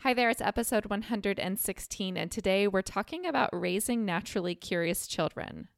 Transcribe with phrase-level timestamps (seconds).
[0.00, 5.68] Hi there, it's episode 116, and today we're talking about raising naturally curious children.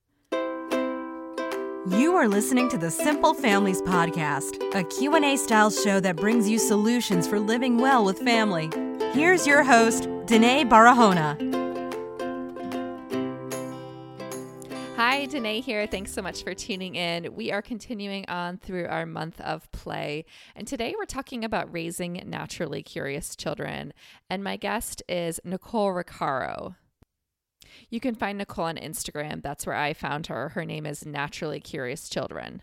[1.89, 6.59] You are listening to the Simple Families podcast, a Q&A style show that brings you
[6.59, 8.69] solutions for living well with family.
[9.13, 11.56] Here's your host, Denaye Barahona.
[14.97, 15.87] Hi, Denaye here.
[15.87, 17.35] Thanks so much for tuning in.
[17.35, 22.23] We are continuing on through our month of play, and today we're talking about raising
[22.25, 23.93] naturally curious children.
[24.31, 26.77] And my guest is Nicole Riccaro.
[27.91, 29.43] You can find Nicole on Instagram.
[29.43, 30.49] That's where I found her.
[30.49, 32.63] Her name is Naturally Curious Children.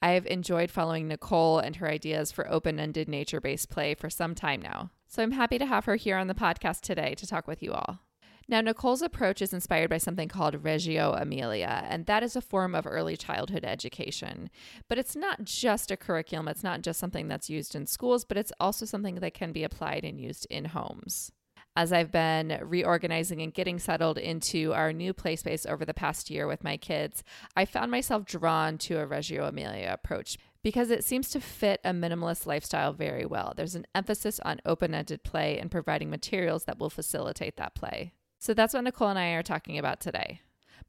[0.00, 4.34] I've enjoyed following Nicole and her ideas for open ended nature based play for some
[4.34, 4.92] time now.
[5.06, 7.74] So I'm happy to have her here on the podcast today to talk with you
[7.74, 8.05] all.
[8.48, 12.76] Now, Nicole's approach is inspired by something called Reggio Emilia, and that is a form
[12.76, 14.50] of early childhood education.
[14.88, 18.36] But it's not just a curriculum, it's not just something that's used in schools, but
[18.36, 21.32] it's also something that can be applied and used in homes.
[21.74, 26.30] As I've been reorganizing and getting settled into our new play space over the past
[26.30, 27.24] year with my kids,
[27.56, 31.90] I found myself drawn to a Reggio Emilia approach because it seems to fit a
[31.90, 33.52] minimalist lifestyle very well.
[33.56, 38.12] There's an emphasis on open ended play and providing materials that will facilitate that play.
[38.38, 40.40] So that's what Nicole and I are talking about today.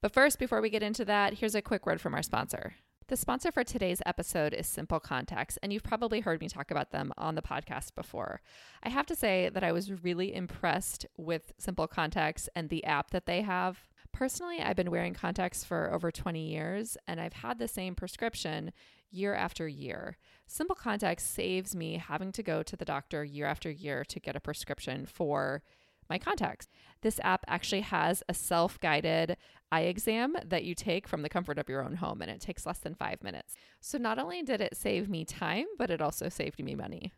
[0.01, 2.75] But first, before we get into that, here's a quick word from our sponsor.
[3.07, 6.91] The sponsor for today's episode is Simple Contacts, and you've probably heard me talk about
[6.91, 8.41] them on the podcast before.
[8.83, 13.11] I have to say that I was really impressed with Simple Contacts and the app
[13.11, 13.79] that they have.
[14.11, 18.73] Personally, I've been wearing contacts for over 20 years, and I've had the same prescription
[19.09, 20.17] year after year.
[20.45, 24.35] Simple Contacts saves me having to go to the doctor year after year to get
[24.35, 25.63] a prescription for
[26.09, 26.67] my contacts.
[27.01, 29.37] This app actually has a self guided
[29.71, 32.65] eye exam that you take from the comfort of your own home, and it takes
[32.65, 33.55] less than five minutes.
[33.79, 37.11] So, not only did it save me time, but it also saved me money.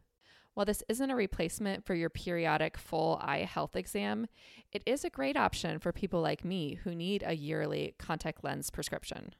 [0.53, 4.27] While this isn't a replacement for your periodic full eye health exam,
[4.71, 8.69] it is a great option for people like me who need a yearly contact lens
[8.69, 9.33] prescription.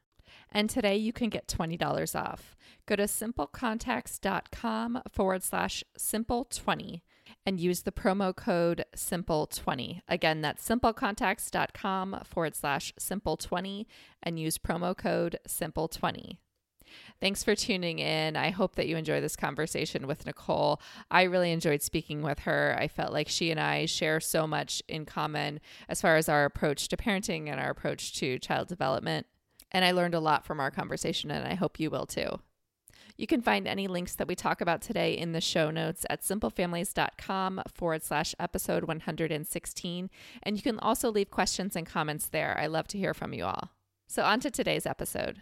[0.52, 2.55] And today you can get $20 off.
[2.86, 7.02] Go to simplecontacts.com forward slash simple20
[7.49, 10.04] and use the promo code SIMPLE20.
[10.08, 13.87] Again, that's simplecontacts.com forward slash SIMPLE20
[14.21, 16.38] and use promo code SIMPLE20.
[17.20, 18.36] Thanks for tuning in.
[18.36, 20.80] I hope that you enjoy this conversation with Nicole.
[21.09, 22.77] I really enjoyed speaking with her.
[22.80, 26.45] I felt like she and I share so much in common as far as our
[26.45, 29.26] approach to parenting and our approach to child development.
[29.71, 32.42] And I learned a lot from our conversation, and I hope you will too.
[33.20, 36.22] You can find any links that we talk about today in the show notes at
[36.22, 40.10] simplefamilies.com forward slash episode 116.
[40.42, 42.58] And you can also leave questions and comments there.
[42.58, 43.72] I love to hear from you all.
[44.08, 45.42] So, on to today's episode.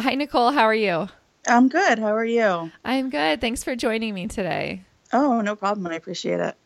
[0.00, 0.50] Hi, Nicole.
[0.50, 1.06] How are you?
[1.46, 2.00] I'm good.
[2.00, 2.72] How are you?
[2.84, 3.40] I'm good.
[3.40, 4.82] Thanks for joining me today.
[5.12, 5.86] Oh, no problem.
[5.86, 6.56] I appreciate it.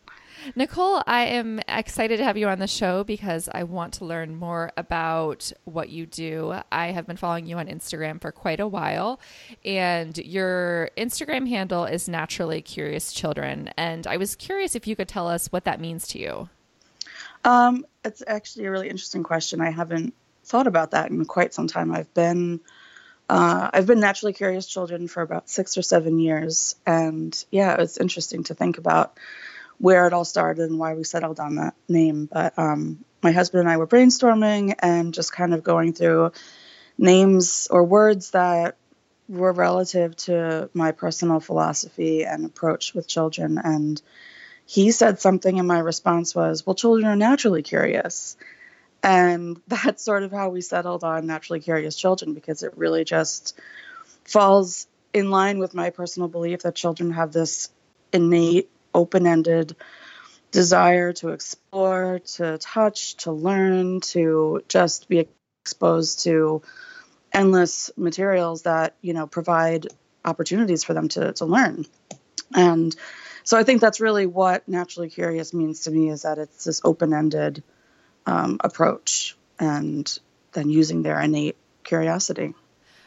[0.55, 4.37] Nicole, I am excited to have you on the show because I want to learn
[4.37, 6.55] more about what you do.
[6.71, 9.21] I have been following you on Instagram for quite a while,
[9.65, 13.71] and your Instagram handle is Naturally Curious Children.
[13.77, 16.49] And I was curious if you could tell us what that means to you.
[17.45, 19.61] Um, it's actually a really interesting question.
[19.61, 20.15] I haven't
[20.45, 21.93] thought about that in quite some time.
[21.93, 22.61] I've been
[23.29, 27.79] uh, I've been naturally curious children for about six or seven years, and yeah, it
[27.79, 29.19] was interesting to think about
[29.79, 32.27] where it all started and why we settled on that name.
[32.27, 36.33] But um, my husband and I were brainstorming and just kind of going through
[36.99, 38.77] names or words that
[39.29, 43.59] were relative to my personal philosophy and approach with children.
[43.63, 44.01] And
[44.65, 48.37] he said something, and my response was, Well, children are naturally curious.
[49.03, 53.59] And that's sort of how we settled on naturally curious children because it really just
[54.25, 57.69] falls in line with my personal belief that children have this
[58.13, 59.77] innate open ended
[60.51, 65.29] desire to explore, to touch, to learn, to just be
[65.65, 66.63] exposed to
[67.33, 69.87] endless materials that, you know, provide
[70.25, 71.85] opportunities for them to, to learn.
[72.55, 72.97] And
[73.45, 76.81] so I think that's really what naturally curious means to me is that it's this
[76.85, 77.63] open ended
[78.25, 80.19] um, approach and
[80.53, 82.55] then using their innate curiosity.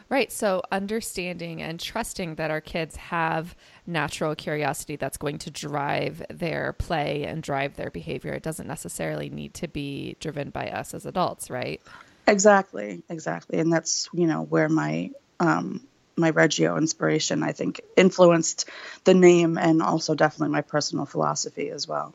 [0.09, 0.31] Right.
[0.31, 6.73] So understanding and trusting that our kids have natural curiosity that's going to drive their
[6.73, 8.33] play and drive their behavior.
[8.33, 11.79] It doesn't necessarily need to be driven by us as adults, right?
[12.25, 13.03] Exactly.
[13.07, 13.59] Exactly.
[13.59, 18.67] And that's, you know, where my um my Reggio inspiration, I think, influenced
[19.05, 22.13] the name and also definitely my personal philosophy as well.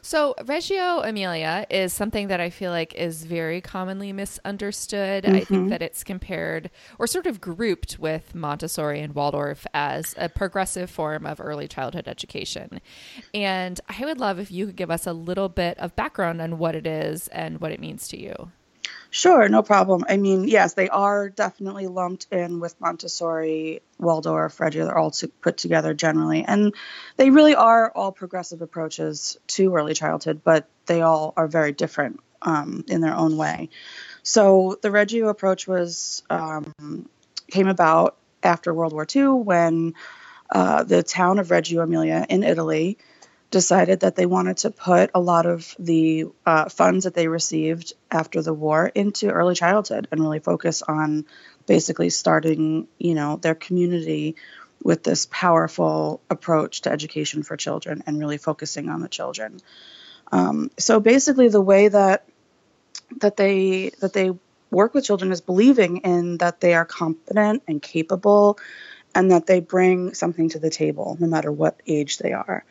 [0.00, 5.24] So, Reggio Emilia is something that I feel like is very commonly misunderstood.
[5.24, 5.36] Mm-hmm.
[5.36, 10.28] I think that it's compared or sort of grouped with Montessori and Waldorf as a
[10.28, 12.80] progressive form of early childhood education.
[13.32, 16.58] And I would love if you could give us a little bit of background on
[16.58, 18.50] what it is and what it means to you.
[19.14, 20.06] Sure, no problem.
[20.08, 24.86] I mean, yes, they are definitely lumped in with Montessori, Waldorf, Reggio.
[24.86, 26.44] They're all to, put together generally.
[26.44, 26.74] And
[27.18, 32.20] they really are all progressive approaches to early childhood, but they all are very different
[32.40, 33.68] um, in their own way.
[34.22, 36.72] So the Reggio approach was um,
[37.50, 39.92] came about after World War II when
[40.50, 42.96] uh, the town of Reggio Emilia in Italy
[43.52, 47.92] decided that they wanted to put a lot of the uh, funds that they received
[48.10, 51.26] after the war into early childhood and really focus on
[51.66, 54.34] basically starting, you know, their community
[54.82, 59.60] with this powerful approach to education for children and really focusing on the children.
[60.32, 62.24] Um, so basically, the way that
[63.20, 64.32] that they that they
[64.70, 68.58] work with children is believing in that they are competent and capable,
[69.14, 72.64] and that they bring something to the table, no matter what age they are.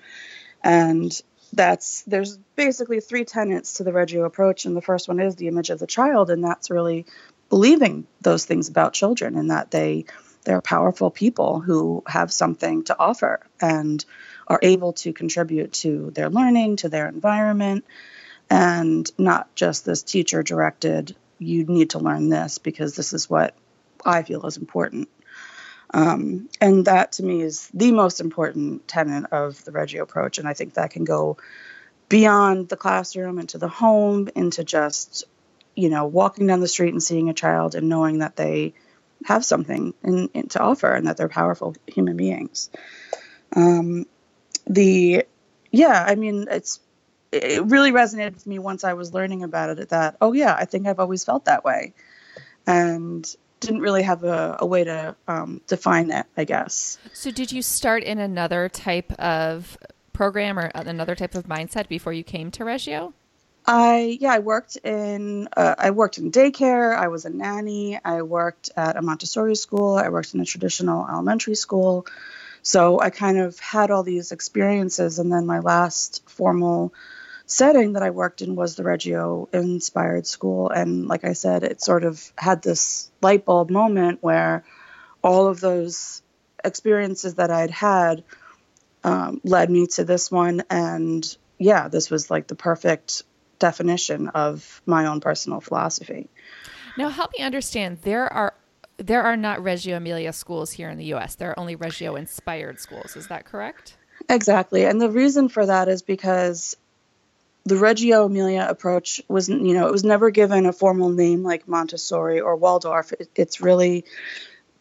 [0.63, 1.11] And
[1.53, 5.47] that's there's basically three tenets to the Reggio approach, and the first one is the
[5.47, 7.05] image of the child, and that's really
[7.49, 10.05] believing those things about children and that they
[10.43, 14.03] they're powerful people who have something to offer and
[14.47, 17.85] are able to contribute to their learning, to their environment,
[18.49, 23.55] and not just this teacher directed, you need to learn this because this is what
[24.05, 25.09] I feel is important.
[25.93, 30.37] Um, and that to me is the most important tenet of the Reggio approach.
[30.37, 31.37] And I think that can go
[32.07, 35.25] beyond the classroom into the home, into just,
[35.75, 38.73] you know, walking down the street and seeing a child and knowing that they
[39.25, 42.69] have something in, in, to offer and that they're powerful human beings.
[43.55, 44.05] Um,
[44.65, 45.25] the,
[45.71, 46.79] yeah, I mean, it's,
[47.31, 50.65] it really resonated with me once I was learning about it that, oh, yeah, I
[50.65, 51.93] think I've always felt that way.
[52.67, 53.25] And
[53.61, 56.97] didn't really have a, a way to um, define it, I guess.
[57.13, 59.77] So, did you start in another type of
[60.11, 63.13] program or another type of mindset before you came to Reggio?
[63.65, 66.97] I yeah, I worked in uh, I worked in daycare.
[66.97, 67.99] I was a nanny.
[68.03, 69.95] I worked at a Montessori school.
[69.95, 72.07] I worked in a traditional elementary school.
[72.63, 76.93] So I kind of had all these experiences, and then my last formal
[77.51, 80.69] setting that I worked in was the Reggio inspired school.
[80.69, 84.63] And like I said, it sort of had this light bulb moment where
[85.21, 86.21] all of those
[86.63, 88.23] experiences that I'd had
[89.03, 90.63] um, led me to this one.
[90.69, 93.23] And yeah, this was like the perfect
[93.59, 96.29] definition of my own personal philosophy.
[96.97, 97.97] Now, help me understand.
[98.03, 98.53] There are
[98.95, 101.35] there are not Reggio Emilia schools here in the U.S.
[101.35, 103.17] There are only Reggio inspired schools.
[103.17, 103.97] Is that correct?
[104.29, 106.77] Exactly, and the reason for that is because
[107.63, 111.67] the Reggio Emilia approach was, you know, it was never given a formal name like
[111.67, 113.13] Montessori or Waldorf.
[113.13, 114.05] It, it's really,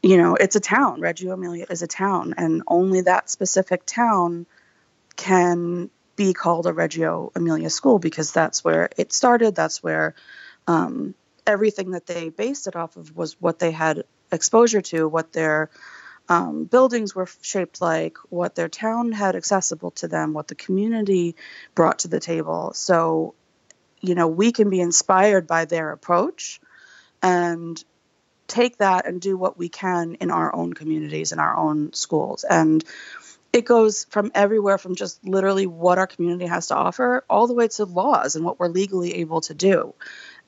[0.03, 1.01] you know, it's a town.
[1.01, 4.47] Reggio Emilia is a town, and only that specific town
[5.17, 9.55] can be called a Reggio Emilia school because that's where it started.
[9.55, 10.15] That's where
[10.67, 11.15] um,
[11.47, 15.71] everything that they based it off of was what they had exposure to, what their
[16.31, 21.35] um, buildings were shaped like, what their town had accessible to them, what the community
[21.75, 22.73] brought to the table.
[22.73, 23.35] So,
[24.01, 26.61] you know, we can be inspired by their approach
[27.21, 27.83] and
[28.47, 32.45] take that and do what we can in our own communities, in our own schools.
[32.45, 32.85] And
[33.53, 37.55] it goes from everywhere from just literally what our community has to offer all the
[37.55, 39.95] way to laws and what we're legally able to do.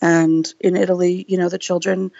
[0.00, 2.12] And in Italy, you know, the children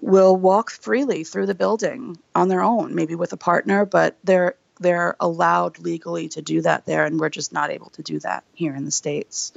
[0.00, 4.54] will walk freely through the building on their own, maybe with a partner, but they're
[4.78, 8.44] they're allowed legally to do that there, and we're just not able to do that
[8.52, 9.52] here in the states.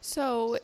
[0.00, 0.58] So,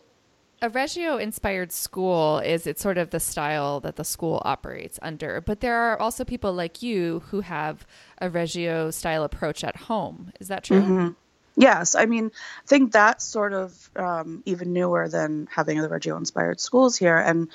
[0.62, 5.40] a Reggio inspired school is it's sort of the style that the school operates under,
[5.40, 7.86] but there are also people like you who have
[8.18, 10.32] a Reggio style approach at home.
[10.40, 10.80] Is that true?
[10.80, 11.08] Mm-hmm.
[11.56, 12.30] Yes, I mean,
[12.64, 17.16] I think that's sort of um, even newer than having the Reggio inspired schools here,
[17.16, 17.48] and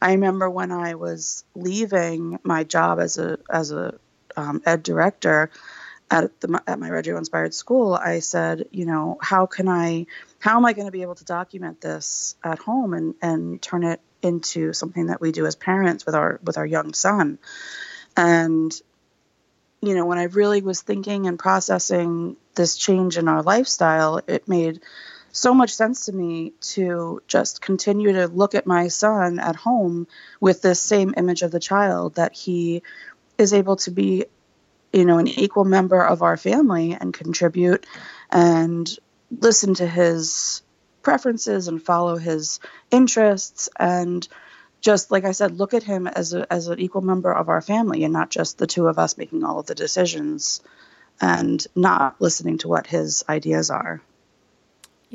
[0.00, 3.98] I remember when I was leaving my job as a as a
[4.36, 5.50] um, ed director
[6.10, 10.06] at the at my Reggio inspired school, I said, you know, how can I,
[10.38, 13.82] how am I going to be able to document this at home and and turn
[13.84, 17.38] it into something that we do as parents with our with our young son,
[18.16, 18.72] and
[19.82, 24.48] you know, when I really was thinking and processing this change in our lifestyle, it
[24.48, 24.80] made
[25.36, 30.06] so much sense to me to just continue to look at my son at home
[30.40, 32.82] with this same image of the child that he
[33.36, 34.24] is able to be
[34.92, 37.86] you know an equal member of our family and contribute
[38.30, 38.98] and
[39.30, 40.62] listen to his
[41.02, 42.58] preferences and follow his
[42.90, 44.26] interests and
[44.80, 47.60] just like I said, look at him as a, as an equal member of our
[47.60, 50.62] family and not just the two of us making all of the decisions
[51.20, 54.00] and not listening to what his ideas are.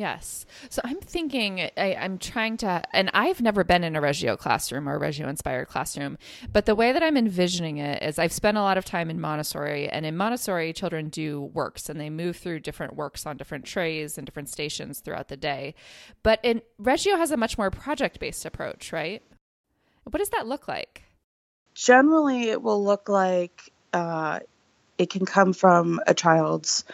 [0.02, 0.48] Yes.
[0.72, 4.90] So I'm thinking, I, am trying to, and I've never been in a Reggio classroom
[4.90, 6.18] or Reggio inspired classroom,
[6.52, 9.22] but the way that I'm envisioning it is I've spent a lot of time in
[9.22, 13.64] Montessori, and in Montessori, children do works and they move through different works on different
[13.64, 15.76] trays and different stations throughout the day.
[16.24, 19.22] But in Reggio has a much more project based approach, right?
[20.06, 21.04] What does that look like?
[21.76, 24.40] Generally, it will look like uh,
[24.98, 26.86] it can come from a child's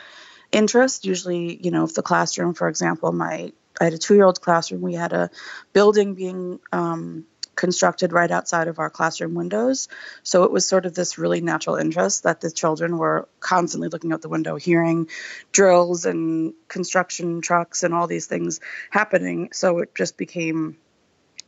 [0.51, 1.06] interest.
[1.06, 4.82] Usually, you know, if the classroom, for example, my I had a two-year-old classroom.
[4.82, 5.30] We had a
[5.72, 7.25] building being um,
[7.56, 9.88] constructed right outside of our classroom windows.
[10.24, 14.13] So it was sort of this really natural interest that the children were constantly looking
[14.13, 15.10] out the window, hearing
[15.51, 19.50] drills and construction trucks and all these things happening.
[19.51, 20.77] So it just became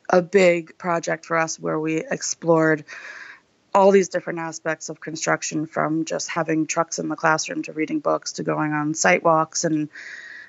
[0.09, 2.83] a big project for us where we explored
[3.73, 7.99] all these different aspects of construction from just having trucks in the classroom to reading
[7.99, 9.89] books to going on site walks and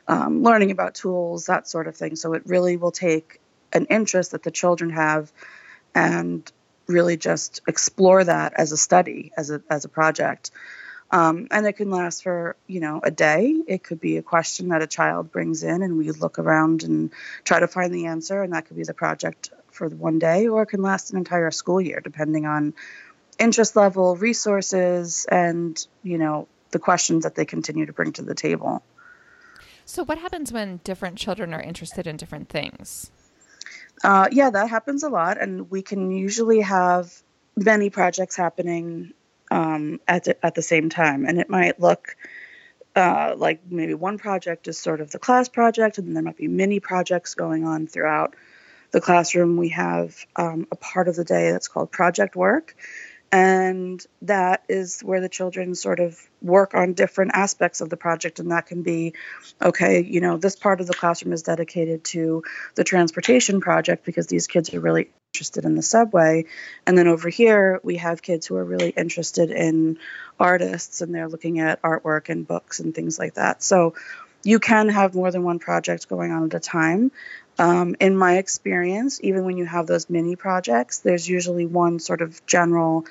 [0.09, 2.17] um, learning about tools, that sort of thing.
[2.17, 3.41] So it really will take
[3.73, 5.33] an interest that the children have
[5.95, 6.51] and
[6.87, 10.51] really just explore that as a study, as a, as a project.
[11.13, 13.55] Um, and it can last for, you know, a day.
[13.67, 17.11] It could be a question that a child brings in and we look around and
[17.45, 18.43] try to find the answer.
[18.43, 21.51] And that could be the project for one day, or it can last an entire
[21.51, 22.75] school year, depending on
[23.41, 28.35] interest level, resources, and you know the questions that they continue to bring to the
[28.35, 28.83] table.
[29.85, 33.11] So, what happens when different children are interested in different things?
[34.05, 37.13] Uh, yeah, that happens a lot, and we can usually have
[37.57, 39.13] many projects happening
[39.51, 42.17] um, at the, at the same time, and it might look
[42.97, 46.37] uh, like maybe one project is sort of the class project, and then there might
[46.37, 48.35] be mini projects going on throughout
[48.91, 49.57] the classroom.
[49.57, 52.77] We have um, a part of the day that's called project work,
[53.33, 58.41] and that is where the children sort of work on different aspects of the project.
[58.41, 59.15] And that can be
[59.63, 62.43] okay you know this part of the classroom is dedicated to
[62.75, 66.45] the transportation project because these kids are really interested in the subway.
[66.87, 69.99] And then over here we have kids who are really interested in
[70.39, 73.63] artists and they're looking at artwork and books and things like that.
[73.63, 73.95] So
[74.43, 77.13] you can have more than one project going on at a time
[77.61, 82.23] um, in my experience, even when you have those mini projects, there's usually one sort
[82.23, 83.05] of general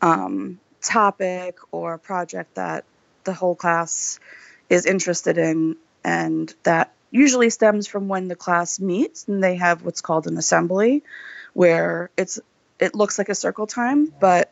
[0.00, 2.86] um, topic or project that
[3.24, 4.18] the whole class
[4.70, 9.84] is interested in, and that usually stems from when the class meets and they have
[9.84, 11.02] what's called an assembly,
[11.52, 12.40] where it's
[12.80, 14.50] it looks like a circle time, but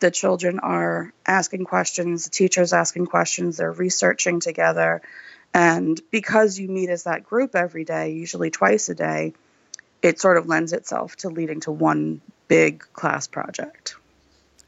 [0.00, 5.02] the children are asking questions, the teacher's asking questions, they're researching together,
[5.54, 9.34] and because you meet as that group every day, usually twice a day,
[10.00, 13.96] it sort of lends itself to leading to one big class project.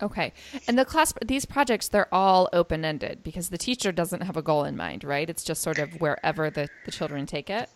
[0.03, 0.33] Okay.
[0.67, 4.43] And the class, these projects, they're all open ended because the teacher doesn't have a
[4.43, 5.29] goal in mind, right?
[5.29, 7.71] It's just sort of wherever the, the children take it.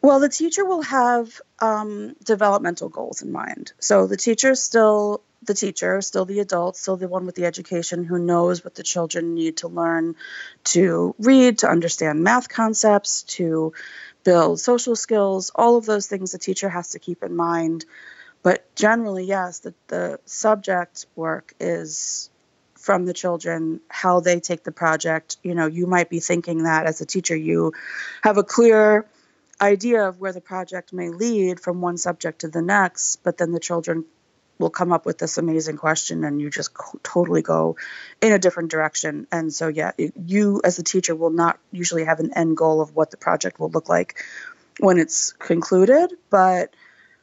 [0.00, 3.72] Well, the teacher will have um, developmental goals in mind.
[3.78, 8.04] So the teacher still the teacher, still the adult, still the one with the education
[8.04, 10.14] who knows what the children need to learn
[10.64, 13.72] to read, to understand math concepts, to
[14.24, 17.84] build social skills, all of those things the teacher has to keep in mind.
[18.42, 22.30] But generally, yes, the, the subject work is
[22.74, 25.36] from the children, how they take the project.
[25.42, 27.72] You know, you might be thinking that as a teacher, you
[28.22, 29.06] have a clear
[29.60, 33.52] idea of where the project may lead from one subject to the next, but then
[33.52, 34.04] the children
[34.62, 36.70] will come up with this amazing question and you just
[37.02, 37.76] totally go
[38.22, 39.26] in a different direction.
[39.30, 39.92] And so yeah
[40.26, 43.60] you as a teacher will not usually have an end goal of what the project
[43.60, 44.22] will look like
[44.78, 46.74] when it's concluded but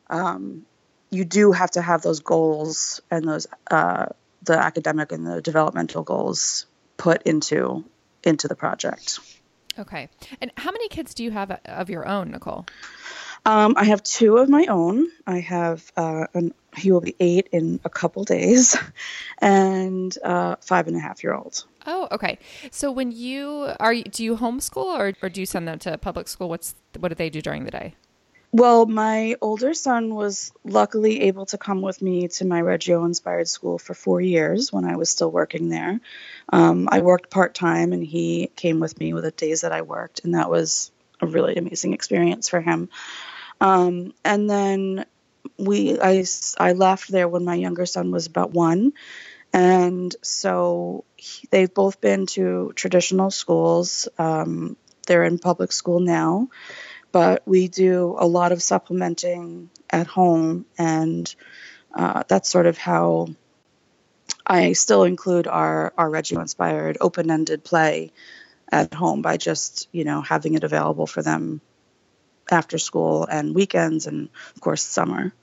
[0.10, 0.66] um,
[1.10, 4.08] you do have to have those goals and those uh,
[4.44, 6.66] the academic and the developmental goals
[6.98, 7.84] put into
[8.24, 9.20] into the project.
[9.78, 10.10] Okay.
[10.42, 12.66] And how many kids do you have of your own nicole
[13.46, 15.08] um, I have two of my own.
[15.26, 18.78] I have uh, an, he will be eight in a couple days,
[19.40, 21.64] and uh, five and a half year old.
[21.86, 22.38] Oh, okay.
[22.72, 26.28] So when you are, do you homeschool or, or do you send them to public
[26.28, 26.50] school?
[26.50, 27.96] What's what do they do during the day?
[28.52, 33.48] Well, my older son was luckily able to come with me to my Reggio inspired
[33.48, 36.00] school for four years when I was still working there.
[36.52, 39.84] Um, I worked part time, and he came with me with the days that I
[39.84, 40.92] worked, and that was
[41.22, 42.90] a really amazing experience for him.
[43.62, 45.06] Um, and then
[45.58, 46.26] we, I,
[46.58, 48.94] I left there when my younger son was about one.
[49.52, 54.08] And so he, they've both been to traditional schools.
[54.18, 56.50] Um, they're in public school now,
[57.12, 61.34] but we do a lot of supplementing at home, and
[61.96, 63.30] uh, that's sort of how
[64.46, 68.12] I still include our our Reggio inspired open ended play
[68.72, 71.60] at home by just you know having it available for them
[72.52, 75.34] after school and weekends and of course summer.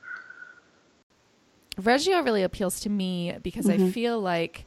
[1.79, 3.87] Reggio really appeals to me because mm-hmm.
[3.87, 4.65] I feel like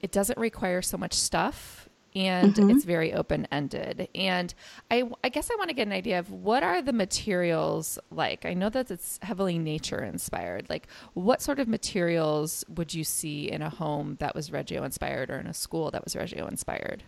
[0.00, 2.70] it doesn't require so much stuff and mm-hmm.
[2.70, 4.08] it's very open ended.
[4.14, 4.52] And
[4.90, 8.44] I, I guess I want to get an idea of what are the materials like?
[8.44, 10.68] I know that it's heavily nature inspired.
[10.68, 15.30] Like, what sort of materials would you see in a home that was Reggio inspired
[15.30, 17.02] or in a school that was Reggio inspired?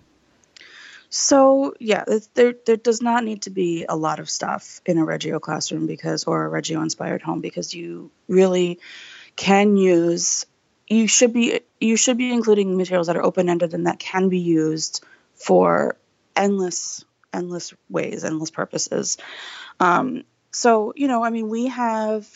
[1.16, 2.02] So yeah,
[2.35, 5.87] there there does not need to be a lot of stuff in a Reggio classroom
[5.87, 8.80] because or a Reggio inspired home because you really
[9.37, 10.44] can use
[10.88, 14.28] you should be you should be including materials that are open ended and that can
[14.28, 15.04] be used
[15.37, 15.97] for
[16.35, 19.16] endless endless ways, endless purposes.
[19.78, 22.28] Um, so you know, I mean, we have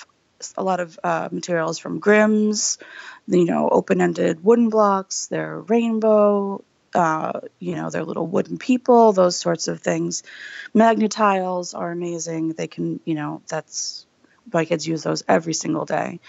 [0.56, 2.78] a lot of uh, materials from Grimm's,
[3.26, 5.26] you know, open ended wooden blocks.
[5.26, 6.64] They're rainbow.
[6.94, 10.22] Uh, you know, they're little wooden people, those sorts of things.
[10.72, 12.54] Magna-Tiles are amazing.
[12.54, 14.06] They can, you know, that's
[14.52, 16.20] my kids use those every single day.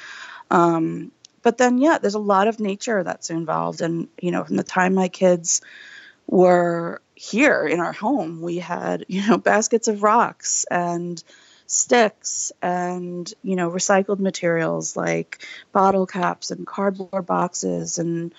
[0.52, 1.12] Um,
[1.42, 3.82] but then, yeah, there's a lot of nature that's involved.
[3.82, 5.62] And, you know, from the time my kids
[6.28, 11.24] were here in our home, we had, you know, baskets of rocks and
[11.68, 18.34] sticks and, you know, recycled materials like bottle caps and cardboard boxes and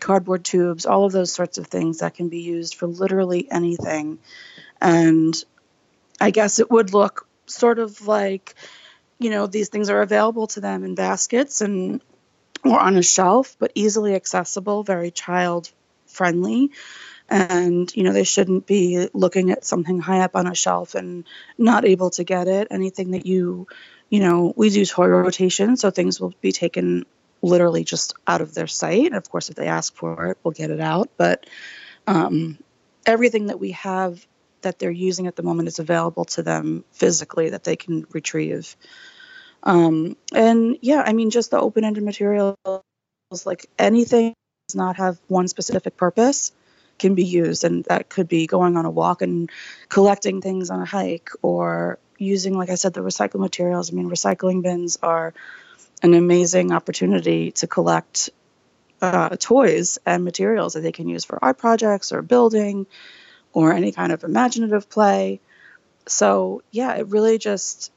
[0.00, 4.18] cardboard tubes, all of those sorts of things that can be used for literally anything.
[4.80, 5.34] And
[6.20, 8.54] I guess it would look sort of like,
[9.18, 12.00] you know, these things are available to them in baskets and
[12.64, 15.70] or on a shelf, but easily accessible, very child
[16.06, 16.72] friendly.
[17.28, 21.24] And, you know, they shouldn't be looking at something high up on a shelf and
[21.58, 22.68] not able to get it.
[22.70, 23.66] Anything that you,
[24.08, 27.04] you know, we do toy rotation, so things will be taken
[27.42, 29.06] literally just out of their sight.
[29.06, 31.10] And of course, if they ask for it, we'll get it out.
[31.16, 31.46] But
[32.06, 32.58] um,
[33.04, 34.26] everything that we have
[34.62, 38.76] that they're using at the moment is available to them physically that they can retrieve.
[39.62, 42.56] Um, and yeah, I mean, just the open ended materials,
[43.44, 44.34] like anything
[44.68, 46.52] does not have one specific purpose
[46.98, 47.64] can be used.
[47.64, 49.50] And that could be going on a walk and
[49.88, 53.92] collecting things on a hike or using, like I said, the recycled materials.
[53.92, 55.34] I mean, recycling bins are
[56.02, 58.30] an amazing opportunity to collect
[59.00, 62.86] uh, toys and materials that they can use for art projects or building
[63.52, 65.40] or any kind of imaginative play.
[66.06, 67.92] So, yeah, it really just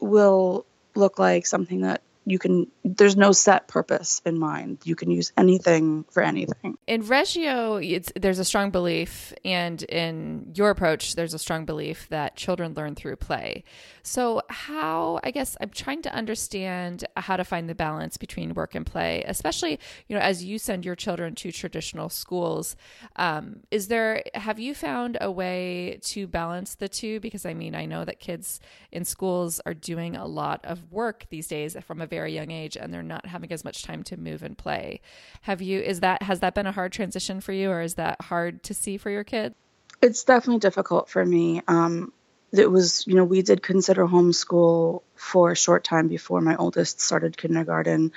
[0.00, 4.78] will look like something that you can there's no set purpose in mind.
[4.84, 6.76] You can use anything for anything.
[6.88, 12.08] In reggio it's there's a strong belief and in your approach there's a strong belief
[12.08, 13.62] that children learn through play.
[14.02, 18.74] So how i guess i'm trying to understand how to find the balance between work
[18.74, 22.76] and play especially you know as you send your children to traditional schools.
[23.14, 27.20] Um, is there have you found a way to balance the two?
[27.20, 28.58] Because i mean i know that kids
[28.90, 32.76] in schools are doing a lot of work these days from a very young age
[32.76, 35.00] and they're not having as much time to move and play.
[35.42, 38.20] Have you is that has that been a hard transition for you or is that
[38.22, 39.54] hard to see for your kid?
[40.00, 41.62] It's definitely difficult for me.
[41.66, 42.12] Um,
[42.52, 47.00] it was, you know, we did consider homeschool for a short time before my oldest
[47.00, 48.12] started kindergarten,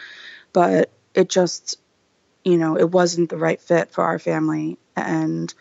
[0.54, 1.80] but it just,
[2.44, 4.78] you know, it wasn't the right fit for our family.
[4.96, 5.54] And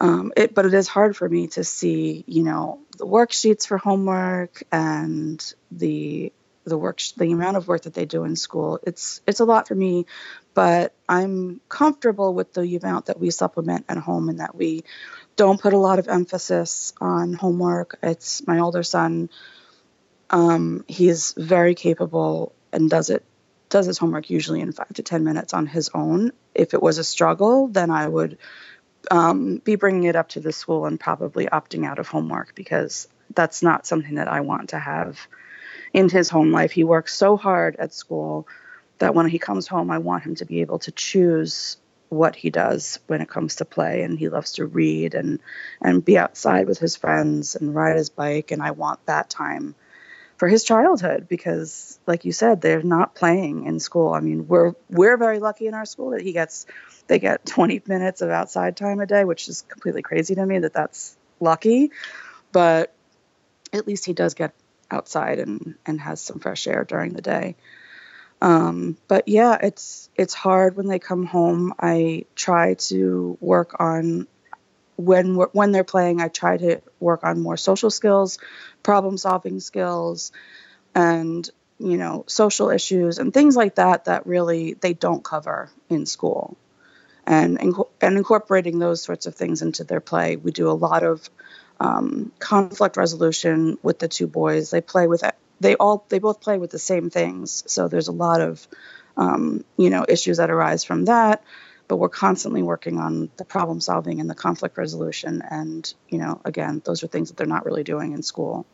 [0.00, 3.76] um, it, but it is hard for me to see, you know, the worksheets for
[3.76, 6.32] homework and the
[6.64, 8.78] the work the amount of work that they do in school.
[8.82, 10.06] It's it's a lot for me
[10.52, 14.84] but i'm comfortable with the amount that we supplement at home and that we
[15.36, 17.98] don't put a lot of emphasis on homework.
[18.02, 19.30] It's my older son
[20.28, 23.24] um, he's very capable and does it
[23.68, 26.32] does his homework usually in five to ten minutes on his own.
[26.54, 28.38] If it was a struggle then i would
[29.10, 33.08] um, be bringing it up to the school and probably opting out of homework because
[33.34, 35.18] that's not something that i want to have
[35.92, 36.70] in his home life.
[36.70, 38.46] He works so hard at school
[38.98, 41.76] that when he comes home, I want him to be able to choose
[42.10, 45.38] what he does when it comes to play and he loves to read and
[45.80, 49.76] and be outside with his friends and ride his bike and I want that time
[50.36, 54.12] for his childhood because like you said they're not playing in school.
[54.12, 56.66] I mean, we're we're very lucky in our school that he gets
[57.06, 60.58] they get 20 minutes of outside time a day, which is completely crazy to me
[60.58, 61.92] that that's lucky,
[62.50, 62.92] but
[63.72, 64.52] at least he does get
[64.90, 67.56] outside and and has some fresh air during the day.
[68.42, 71.74] Um, but yeah, it's it's hard when they come home.
[71.78, 74.26] I try to work on
[74.96, 78.38] when when they're playing, I try to work on more social skills,
[78.82, 80.32] problem solving skills,
[80.94, 81.48] and
[81.78, 86.56] you know social issues and things like that that really they don't cover in school
[87.26, 91.30] and and incorporating those sorts of things into their play we do a lot of
[91.80, 94.70] um, conflict resolution with the two boys.
[94.70, 95.24] They play with
[95.60, 97.64] they all they both play with the same things.
[97.66, 98.66] So there's a lot of
[99.16, 101.42] um, you know issues that arise from that.
[101.88, 105.42] But we're constantly working on the problem solving and the conflict resolution.
[105.48, 108.66] And you know again those are things that they're not really doing in school.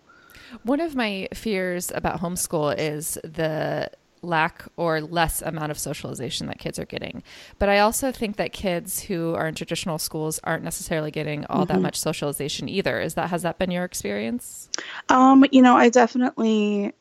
[0.64, 3.90] One of my fears about homeschool is the
[4.22, 7.22] lack or less amount of socialization that kids are getting.
[7.58, 11.64] But I also think that kids who are in traditional schools aren't necessarily getting all
[11.64, 11.74] mm-hmm.
[11.74, 13.00] that much socialization either.
[13.00, 14.68] Is that has that been your experience?
[15.08, 16.92] Um, you know, I definitely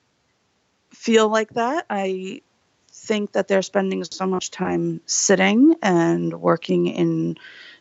[0.91, 1.85] feel like that.
[1.89, 2.41] I
[2.91, 7.37] think that they're spending so much time sitting and working in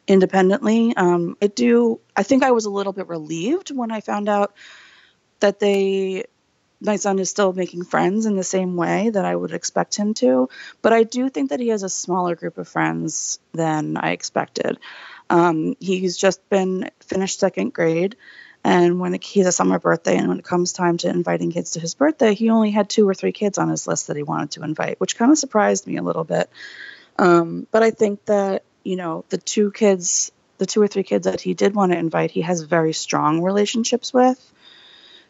[0.06, 0.94] independently.
[0.96, 2.00] Um, I do.
[2.16, 4.54] I think I was a little bit relieved when I found out
[5.40, 6.24] that they
[6.84, 10.14] my son is still making friends in the same way that I would expect him
[10.14, 10.48] to,
[10.82, 14.78] but I do think that he has a smaller group of friends than I expected.
[15.30, 18.16] Um, he's just been finished second grade,
[18.62, 21.72] and when it, he's a summer birthday, and when it comes time to inviting kids
[21.72, 24.22] to his birthday, he only had two or three kids on his list that he
[24.22, 26.50] wanted to invite, which kind of surprised me a little bit.
[27.18, 31.24] Um, but I think that you know the two kids, the two or three kids
[31.24, 34.52] that he did want to invite, he has very strong relationships with.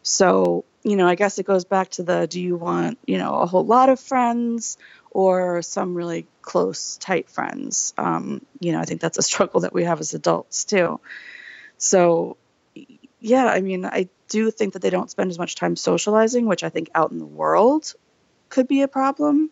[0.03, 3.33] So, you know, I guess it goes back to the do you want, you know,
[3.39, 4.77] a whole lot of friends
[5.09, 7.95] or some really close, tight friends?
[7.97, 10.99] Um, you know, I think that's a struggle that we have as adults too.
[11.79, 12.37] So,
[13.19, 16.63] yeah, I mean, I do think that they don't spend as much time socializing, which
[16.63, 17.91] I think out in the world
[18.49, 19.49] could be a problem,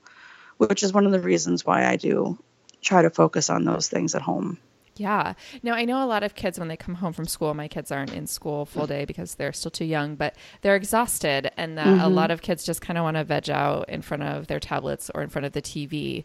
[0.57, 2.37] which is one of the reasons why I do
[2.79, 4.59] try to focus on those things at home.
[4.95, 5.33] Yeah.
[5.63, 7.91] Now, I know a lot of kids when they come home from school, my kids
[7.91, 11.51] aren't in school full day because they're still too young, but they're exhausted.
[11.57, 11.99] And mm-hmm.
[11.99, 14.59] a lot of kids just kind of want to veg out in front of their
[14.59, 16.23] tablets or in front of the TV.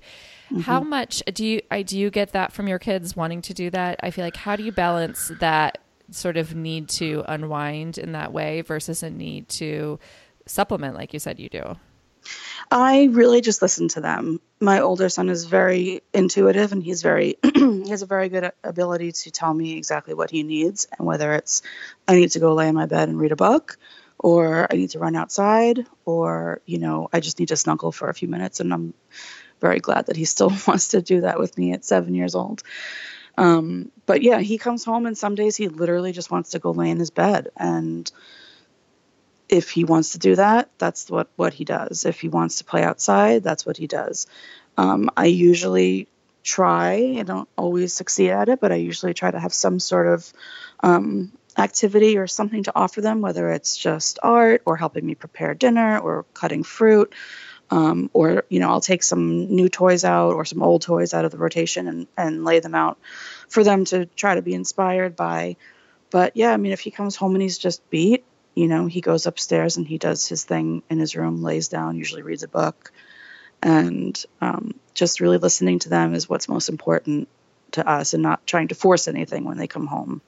[0.51, 0.61] Mm-hmm.
[0.61, 3.71] How much do you, I, do you get that from your kids wanting to do
[3.71, 4.01] that?
[4.03, 5.79] I feel like, how do you balance that
[6.11, 9.99] sort of need to unwind in that way versus a need to
[10.47, 11.77] supplement, like you said you do?
[12.71, 14.41] I really just listen to them.
[14.61, 19.13] My older son is very intuitive and he's very he has a very good ability
[19.13, 21.63] to tell me exactly what he needs and whether it's
[22.07, 23.79] I need to go lay in my bed and read a book
[24.19, 28.09] or I need to run outside or you know I just need to snuggle for
[28.09, 28.95] a few minutes and I'm
[29.61, 32.63] very glad that he still wants to do that with me at 7 years old.
[33.39, 36.73] Um, but yeah, he comes home and some days he literally just wants to go
[36.73, 38.11] lay in his bed and
[39.49, 42.05] if he wants to do that, that's what, what he does.
[42.05, 44.27] If he wants to play outside, that's what he does.
[44.77, 46.09] Um, I usually
[46.43, 50.07] try, I don't always succeed at it, but I usually try to have some sort
[50.07, 50.33] of
[50.81, 55.55] um, activity or something to offer them, whether it's just art or helping me prepare
[55.55, 57.15] dinner or cutting fruit.
[57.71, 61.27] Um, or you know I'll take some new toys out or some old toys out
[61.27, 62.97] of the rotation and, and lay them out
[63.51, 65.57] for them to try to be inspired by.
[66.09, 68.25] But yeah, I mean, if he comes home and he's just beat,
[68.59, 71.97] you know, he goes upstairs and he does his thing in his room, lays down,
[71.97, 72.91] usually reads a book.
[73.63, 77.29] And um, just really listening to them is what's most important
[77.73, 80.21] to us and not trying to force anything when they come home.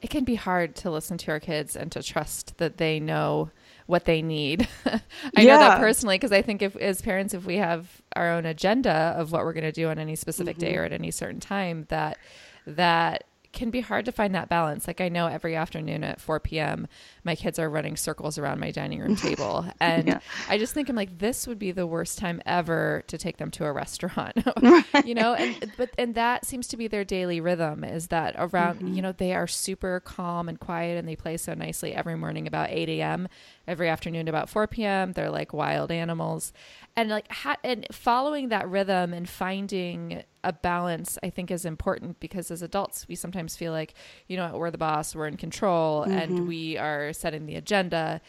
[0.00, 3.50] It can be hard to listen to our kids and to trust that they know
[3.86, 4.68] what they need.
[4.86, 5.00] I
[5.38, 5.54] yeah.
[5.54, 9.14] know that personally because I think if as parents if we have our own agenda
[9.16, 10.66] of what we're going to do on any specific mm-hmm.
[10.66, 12.18] day or at any certain time that
[12.64, 14.86] that can be hard to find that balance.
[14.86, 16.88] Like I know every afternoon at 4 p.m.,
[17.22, 20.20] my kids are running circles around my dining room table, and yeah.
[20.48, 23.50] I just think I'm like, this would be the worst time ever to take them
[23.52, 24.36] to a restaurant,
[25.04, 25.34] you know.
[25.34, 28.94] And but and that seems to be their daily rhythm is that around, mm-hmm.
[28.94, 32.46] you know, they are super calm and quiet, and they play so nicely every morning
[32.46, 33.28] about 8 a.m.
[33.68, 35.12] Every afternoon about 4 p.m.
[35.12, 36.52] They're like wild animals,
[36.96, 42.18] and like ha- and following that rhythm and finding a balance i think is important
[42.20, 43.94] because as adults we sometimes feel like
[44.28, 46.12] you know we're the boss we're in control mm-hmm.
[46.12, 48.20] and we are setting the agenda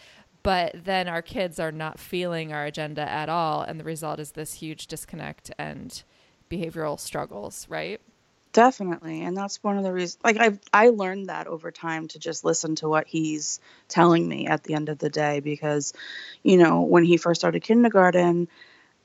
[0.44, 4.32] but then our kids are not feeling our agenda at all and the result is
[4.32, 6.04] this huge disconnect and
[6.50, 8.00] behavioral struggles right
[8.52, 12.20] definitely and that's one of the reasons like i i learned that over time to
[12.20, 15.92] just listen to what he's telling me at the end of the day because
[16.44, 18.48] you know when he first started kindergarten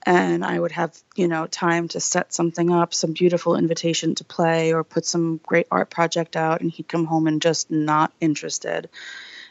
[0.09, 4.25] and I would have, you know, time to set something up, some beautiful invitation to
[4.25, 8.11] play or put some great art project out and he'd come home and just not
[8.18, 8.88] interested.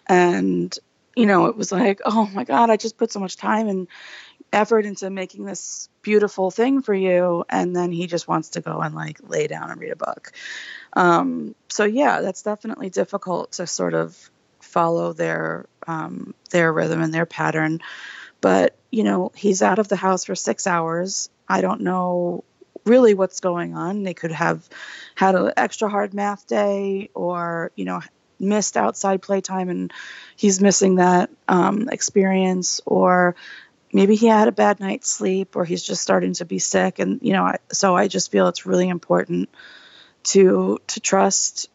[0.08, 0.76] And
[1.16, 3.88] you know, it was like, "Oh my god, I just put so much time and
[4.52, 8.80] effort into making this beautiful thing for you." And then he just wants to go
[8.80, 10.32] and like lay down and read a book.
[10.94, 14.18] Um, so yeah, that's definitely difficult to sort of
[14.60, 17.80] follow their um, their rhythm and their pattern.
[18.42, 21.30] But you know, he's out of the house for six hours.
[21.48, 22.44] I don't know
[22.86, 24.04] really what's going on.
[24.04, 24.68] They could have
[25.16, 28.02] had an extra hard math day, or you know,
[28.40, 29.92] missed outside playtime and
[30.36, 33.36] he's missing that um, experience, or
[33.92, 37.00] maybe he had a bad night's sleep, or he's just starting to be sick.
[37.00, 39.50] And you know, I, so I just feel it's really important
[40.24, 41.70] to to trust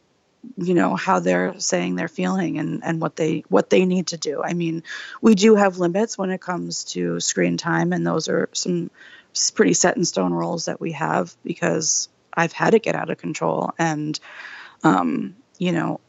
[0.56, 4.16] you know how they're saying they're feeling and and what they what they need to
[4.16, 4.42] do.
[4.42, 4.82] I mean
[5.20, 8.90] we do have limits when it comes to screen time and those are some
[9.54, 13.18] pretty set in stone rules that we have because i've had it get out of
[13.18, 13.72] control.
[13.78, 14.18] And
[14.82, 16.00] um, you know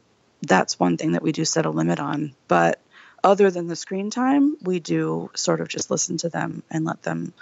[0.42, 2.36] that's one thing that we do set a limit on.
[2.48, 2.82] But
[3.24, 7.04] other than the screen time we do sort of just listen to them and let
[7.04, 7.34] them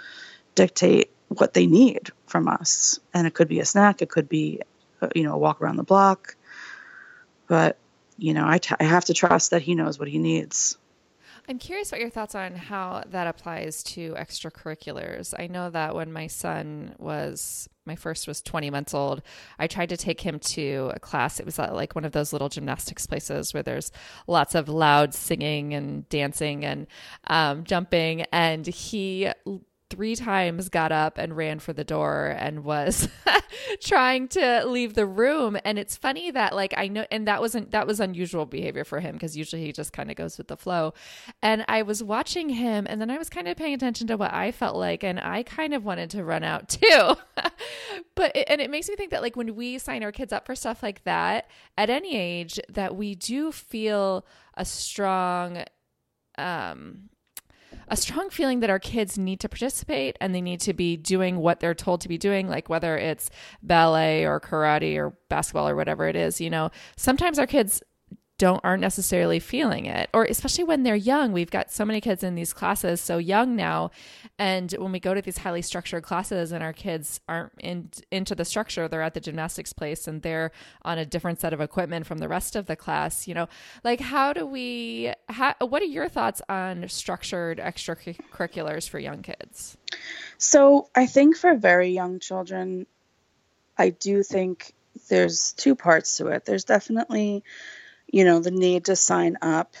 [0.54, 3.00] dictate what they need from us.
[3.14, 4.60] And it could be a snack it could be
[5.00, 6.36] uh, you know a walk around the block
[7.52, 7.76] but
[8.16, 10.78] you know I, t- I have to trust that he knows what he needs
[11.48, 15.34] I'm curious what your thoughts on how that applies to extracurriculars.
[15.36, 19.22] I know that when my son was my first was 20 months old,
[19.58, 21.40] I tried to take him to a class.
[21.40, 23.90] It was like one of those little gymnastics places where there's
[24.28, 26.86] lots of loud singing and dancing and
[27.26, 28.22] um, jumping.
[28.30, 29.28] And he
[29.92, 33.08] three times got up and ran for the door and was
[33.82, 35.58] trying to leave the room.
[35.66, 39.00] And it's funny that like i know and that wasn't that was unusual behavior for
[39.00, 40.94] him because usually he just kind of goes with the flow.
[41.42, 44.32] And i was watching him and then i was kind of paying attention to what
[44.32, 47.14] i felt like and i kind of wanted to run out too.
[48.14, 50.46] But it, and it makes me think that like when we sign our kids up
[50.46, 54.24] for stuff like that at any age that we do feel
[54.56, 55.64] a strong
[56.38, 57.10] um
[57.92, 61.36] a strong feeling that our kids need to participate and they need to be doing
[61.36, 63.28] what they're told to be doing, like whether it's
[63.62, 66.40] ballet or karate or basketball or whatever it is.
[66.40, 67.82] You know, sometimes our kids
[68.42, 70.10] don't aren't necessarily feeling it.
[70.12, 73.54] Or especially when they're young we've got so many kids in these classes so young
[73.54, 73.92] now.
[74.36, 78.34] And when we go to these highly structured classes and our kids aren't in, into
[78.34, 80.50] the structure they're at the gymnastics place and they're
[80.82, 83.48] on a different set of equipment from the rest of the class you know
[83.84, 89.76] like how do we how, what are your thoughts on structured extracurriculars for young kids?
[90.38, 92.88] So i think for very young children
[93.78, 94.74] i do think
[95.08, 96.44] there's two parts to it.
[96.44, 97.44] There's definitely
[98.12, 99.74] you know, the need to sign up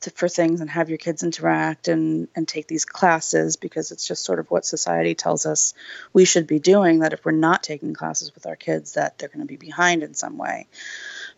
[0.00, 4.06] to, for things and have your kids interact and, and take these classes because it's
[4.06, 5.74] just sort of what society tells us
[6.12, 7.00] we should be doing.
[7.00, 10.02] That if we're not taking classes with our kids, that they're going to be behind
[10.02, 10.68] in some way.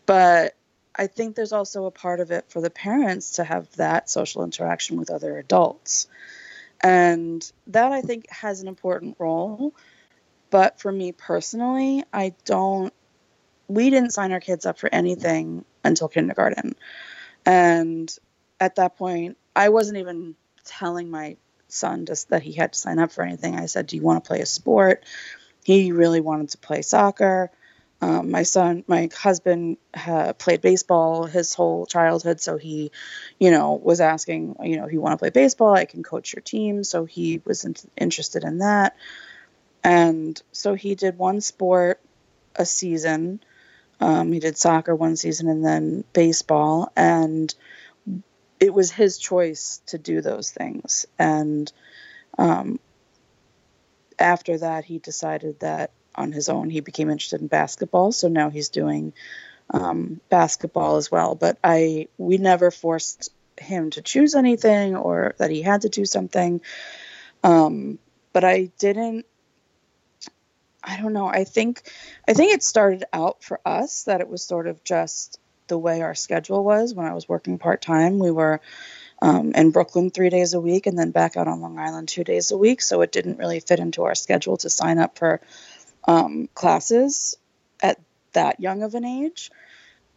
[0.04, 0.56] But
[0.94, 4.42] I think there's also a part of it for the parents to have that social
[4.42, 6.08] interaction with other adults.
[6.82, 9.74] And that I think has an important role.
[10.50, 12.92] But for me personally, I don't,
[13.70, 16.74] we didn't sign our kids up for anything until kindergarten.
[17.46, 18.14] And
[18.58, 21.36] at that point, I wasn't even telling my
[21.68, 23.54] son just that he had to sign up for anything.
[23.54, 25.04] I said, Do you want to play a sport?
[25.64, 27.50] He really wanted to play soccer.
[28.02, 32.92] Um, my son, my husband uh, played baseball his whole childhood, so he,
[33.38, 36.32] you know, was asking, you know, if you want to play baseball, I can coach
[36.32, 36.82] your team.
[36.82, 38.96] So he was in- interested in that,
[39.84, 42.00] and so he did one sport
[42.56, 43.40] a season,
[44.00, 47.54] um, he did soccer one season and then baseball, and
[48.58, 51.06] it was his choice to do those things.
[51.18, 51.70] And
[52.38, 52.80] um,
[54.18, 58.12] after that, he decided that on his own he became interested in basketball.
[58.12, 59.12] So now he's doing
[59.72, 61.34] um, basketball as well.
[61.34, 66.04] But I we never forced him to choose anything or that he had to do
[66.04, 66.60] something.
[67.42, 67.98] Um,
[68.32, 69.26] but I didn't
[70.82, 71.26] I don't know.
[71.26, 71.82] I think
[72.28, 75.38] I think it started out for us that it was sort of just
[75.68, 78.18] the way our schedule was when I was working part time.
[78.18, 78.60] We were
[79.22, 82.24] um, in Brooklyn three days a week and then back out on Long Island two
[82.24, 82.82] days a week.
[82.82, 85.40] So it didn't really fit into our schedule to sign up for
[86.08, 87.36] um, classes
[87.82, 88.00] at
[88.32, 89.50] that young of an age.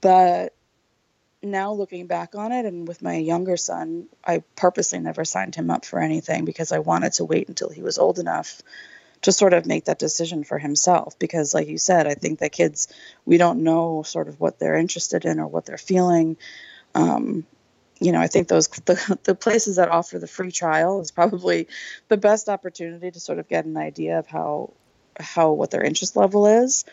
[0.01, 0.55] But
[1.41, 5.69] now looking back on it and with my younger son, I purposely never signed him
[5.69, 8.61] up for anything because I wanted to wait until he was old enough
[9.23, 12.51] to sort of make that decision for himself because like you said i think that
[12.51, 12.87] kids
[13.25, 16.37] we don't know sort of what they're interested in or what they're feeling.
[16.95, 17.45] Um,
[17.99, 21.67] you know i think those the, the places that offer the free trial is probably
[22.09, 24.71] the best opportunity to sort of get an idea of how
[25.19, 26.85] how what their interest level is.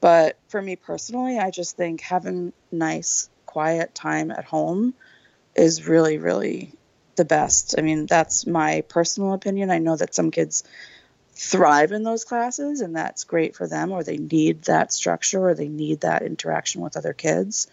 [0.00, 4.94] But for me personally i just think having nice quiet time at home
[5.54, 6.72] is really really
[7.16, 7.74] the best.
[7.78, 9.70] I mean that's my personal opinion.
[9.70, 10.64] I know that some kids
[11.34, 15.54] thrive in those classes and that's great for them or they need that structure or
[15.54, 17.68] they need that interaction with other kids.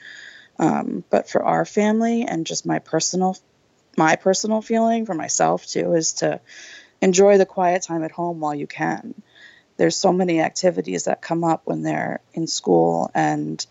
[0.58, 3.38] Um, but for our family and just my personal
[3.98, 6.40] my personal feeling for myself too is to
[7.02, 9.14] enjoy the quiet time at home while you can.
[9.78, 13.66] There's so many activities that come up when they're in school and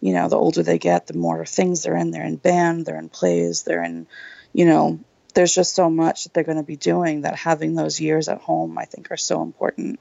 [0.00, 2.98] you know the older they get the more things they're in they're in band they're
[2.98, 4.06] in plays they're in
[4.52, 5.00] you know
[5.34, 8.40] there's just so much that they're going to be doing that having those years at
[8.40, 10.00] home i think are so important.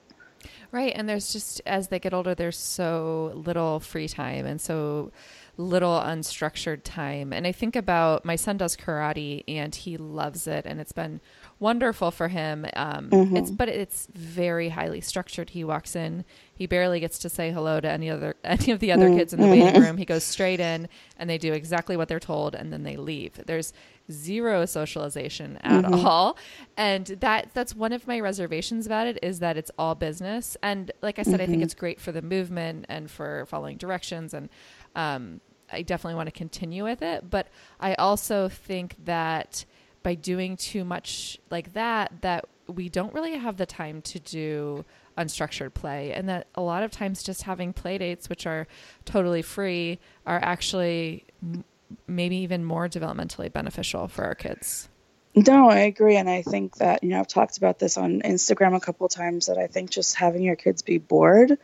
[0.71, 5.11] Right and there's just as they get older there's so little free time and so
[5.55, 7.31] little unstructured time.
[7.31, 11.21] And i think about my son does karate and he loves it and it's been
[11.63, 12.65] wonderful for him.
[12.75, 13.37] Um, mm-hmm.
[13.37, 15.51] It's but it's very highly structured.
[15.51, 18.91] He walks in, he barely gets to say hello to any other any of the
[18.91, 19.17] other mm-hmm.
[19.17, 19.81] kids in the waiting mm-hmm.
[19.81, 19.97] room.
[19.97, 23.39] He goes straight in, and they do exactly what they're told, and then they leave.
[23.45, 23.73] There's
[24.11, 26.05] zero socialization at mm-hmm.
[26.05, 26.37] all,
[26.75, 30.57] and that that's one of my reservations about it is that it's all business.
[30.61, 31.63] And like I said, I think mm-hmm.
[31.63, 34.49] it's great for the movement and for following directions and.
[34.95, 37.47] Um, I definitely want to continue with it, but
[37.79, 39.65] I also think that
[40.03, 44.85] by doing too much like that that we don't really have the time to do
[45.17, 46.13] unstructured play.
[46.13, 48.67] And that a lot of times just having play dates which are
[49.05, 51.63] totally free are actually m-
[52.07, 54.89] maybe even more developmentally beneficial for our kids.
[55.35, 56.15] No i agree.
[56.15, 59.47] And i think that you know i've talked about this on instagram a couple times
[59.47, 61.57] that i think just having your kids be bored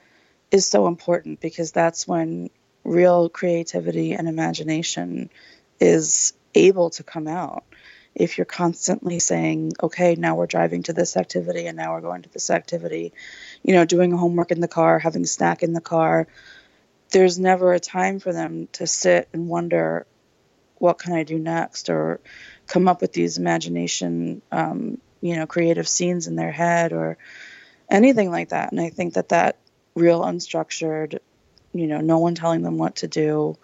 [0.52, 2.50] is so important because that's when
[2.84, 5.30] real creativity and imagination
[5.80, 7.64] is able to come out
[8.16, 12.24] if you're constantly saying, okay, now we're driving to this activity and now we're going
[12.24, 13.14] to this activity,
[13.64, 16.28] you know, doing homework in the car, having a snack in the car,
[17.12, 20.06] there's never a time for them to sit and wonder,
[20.78, 21.90] what can I do next?
[21.90, 22.20] Or
[22.68, 27.18] come up with these imagination, um, you know, creative scenes in their head or
[27.90, 28.72] anything like that.
[28.72, 29.58] And I think that that
[29.96, 31.20] real unstructured,
[31.74, 33.58] you know, no one telling them what to do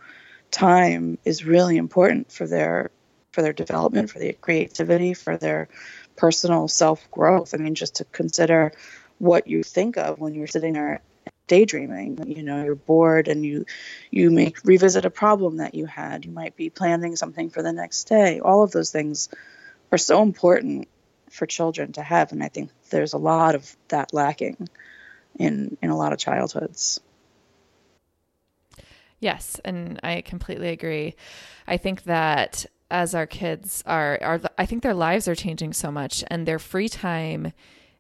[0.51, 2.89] time is really important for their
[3.35, 5.67] for their development, for their creativity, for their
[6.15, 7.53] personal self growth.
[7.53, 8.71] I mean, just to consider
[9.19, 11.01] what you think of when you're sitting there
[11.47, 13.65] daydreaming you know you're bored and you
[14.09, 16.25] you may revisit a problem that you had.
[16.25, 18.39] You might be planning something for the next day.
[18.39, 19.29] All of those things
[19.91, 20.87] are so important
[21.29, 24.69] for children to have and i think there's a lot of that lacking
[25.37, 26.99] in in a lot of childhoods.
[29.19, 31.15] Yes and i completely agree.
[31.67, 35.91] I think that as our kids are are I think their lives are changing so
[35.91, 37.53] much and their free time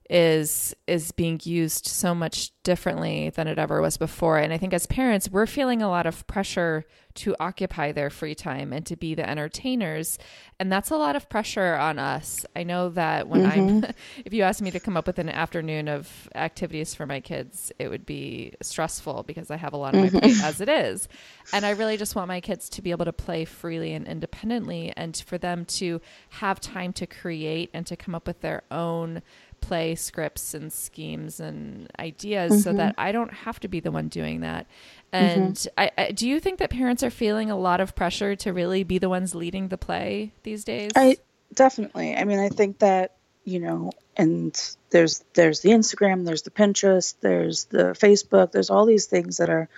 [0.09, 4.73] is is being used so much differently than it ever was before and i think
[4.73, 8.95] as parents we're feeling a lot of pressure to occupy their free time and to
[8.95, 10.19] be the entertainers
[10.59, 13.85] and that's a lot of pressure on us i know that when mm-hmm.
[13.85, 13.93] i'm
[14.25, 17.71] if you asked me to come up with an afternoon of activities for my kids
[17.79, 20.15] it would be stressful because i have a lot on mm-hmm.
[20.15, 21.07] my plate as it is
[21.51, 24.93] and i really just want my kids to be able to play freely and independently
[24.95, 29.21] and for them to have time to create and to come up with their own
[29.65, 32.61] play scripts and schemes and ideas mm-hmm.
[32.61, 34.67] so that I don't have to be the one doing that.
[35.11, 35.79] And mm-hmm.
[35.79, 38.83] I, I, do you think that parents are feeling a lot of pressure to really
[38.83, 40.91] be the ones leading the play these days?
[40.95, 41.17] I
[41.53, 42.15] definitely.
[42.15, 47.15] I mean, I think that you know, and there's there's the Instagram, there's the Pinterest,
[47.21, 49.69] there's the Facebook, there's all these things that are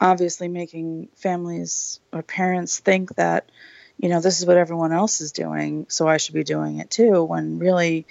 [0.00, 3.50] obviously making families or parents think that
[3.98, 6.90] you know this is what everyone else is doing, so I should be doing it
[6.90, 7.24] too.
[7.24, 8.06] When really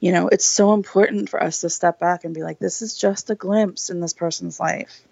[0.00, 2.96] you know, it's so important for us to step back and be like, this is
[2.96, 5.02] just a glimpse in this person's life.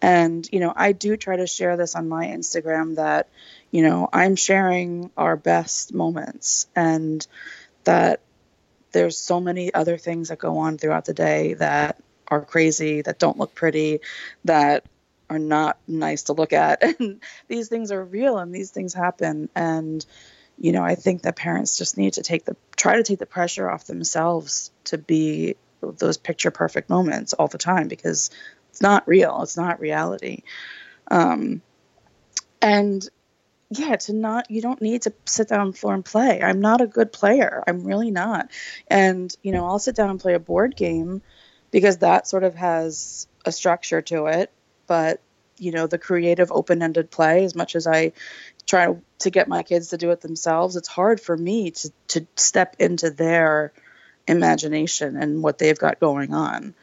[0.00, 3.28] And, you know, I do try to share this on my Instagram that,
[3.70, 7.26] you know, I'm sharing our best moments and
[7.84, 8.20] that
[8.92, 13.18] there's so many other things that go on throughout the day that are crazy, that
[13.18, 14.00] don't look pretty,
[14.44, 14.84] that
[15.28, 16.82] are not nice to look at.
[17.00, 19.48] And these things are real and these things happen.
[19.54, 20.06] And,
[20.60, 23.26] you know, I think that parents just need to take the try to take the
[23.26, 28.30] pressure off themselves to be those picture perfect moments all the time because
[28.68, 29.42] it's not real.
[29.42, 30.42] It's not reality.
[31.10, 31.62] Um,
[32.60, 33.08] and
[33.70, 36.42] yeah, to not you don't need to sit down on the floor and play.
[36.42, 37.64] I'm not a good player.
[37.66, 38.50] I'm really not.
[38.86, 41.22] And you know, I'll sit down and play a board game
[41.70, 44.52] because that sort of has a structure to it.
[44.86, 45.22] But
[45.60, 48.12] you know, the creative open-ended play, as much as I
[48.66, 52.26] try to get my kids to do it themselves, it's hard for me to to
[52.36, 53.72] step into their
[54.26, 56.74] imagination and what they've got going on.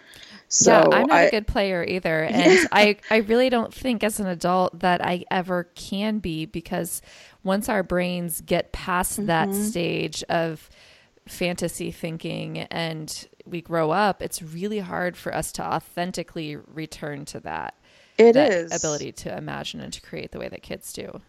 [0.50, 2.66] So yeah, I'm not I, a good player either, and yeah.
[2.72, 7.02] I I really don't think as an adult that I ever can be because
[7.44, 9.28] once our brains get past mm-hmm.
[9.28, 10.70] that stage of
[11.28, 17.40] fantasy thinking and we grow up, it's really hard for us to authentically return to
[17.42, 17.76] that.
[18.18, 18.72] It is.
[18.74, 21.22] ability to imagine and to create the way that kids do.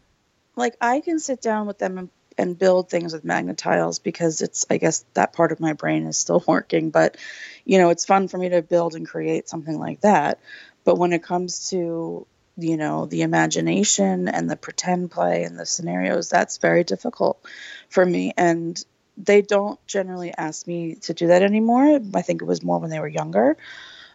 [0.57, 3.24] Like I can sit down with them and, and build things with
[3.57, 7.16] tiles because it's I guess that part of my brain is still working, but
[7.64, 10.41] you know, it's fun for me to build and create something like that.
[10.84, 12.26] But when it comes to
[12.57, 17.41] you know the imagination and the pretend play and the scenarios that's very difficult
[17.89, 18.32] for me.
[18.36, 18.82] And
[19.16, 22.01] they don't generally ask me to do that anymore.
[22.14, 23.57] I think it was more when they were younger.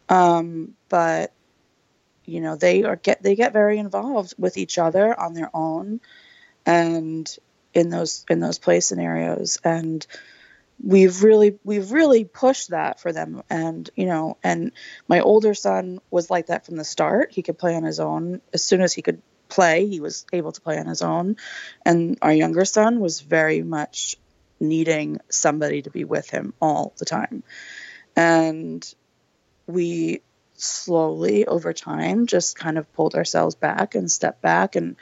[0.10, 1.32] Um, but
[2.26, 6.00] you know they are get they get very involved with each other on their own
[6.66, 7.38] and
[7.74, 9.60] in those in those play scenarios.
[9.64, 10.06] And
[10.84, 13.44] we've really we've really pushed that for them.
[13.50, 14.72] And you know and
[15.08, 17.32] my older son was like that from the start.
[17.32, 18.42] He could play on his own.
[18.54, 21.38] As soon as he could play he was able to play on his own.
[21.86, 24.18] And our younger son was very much
[24.60, 27.44] needing somebody to be with him all the time.
[28.16, 28.94] And
[29.68, 30.22] we
[30.64, 34.95] slowly over time just kind of pulled ourselves back and stepped back and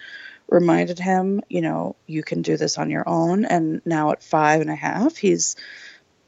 [0.49, 3.45] reminded him, you know, you can do this on your own.
[3.45, 5.55] And now at five and a half, he's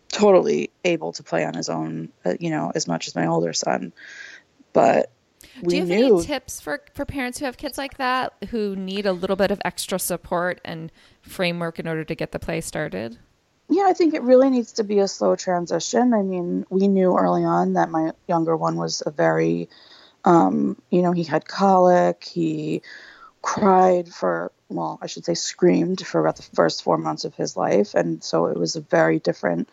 [0.08, 3.54] totally able to play on his own, uh, you know, as much as my older
[3.54, 3.92] son.
[4.72, 5.12] But
[5.68, 8.76] do you have knew, any tips for for parents who have kids like that who
[8.76, 12.62] need a little bit of extra support and framework in order to get the play
[12.62, 13.20] started?
[13.74, 16.14] Yeah, I think it really needs to be a slow transition.
[16.14, 19.68] I mean, we knew early on that my younger one was a very,
[20.24, 22.24] um, you know, he had colic.
[22.24, 22.84] He
[23.42, 27.58] cried for, well, I should say screamed for about the first four months of his
[27.58, 27.96] life.
[27.96, 29.70] And so it was a very different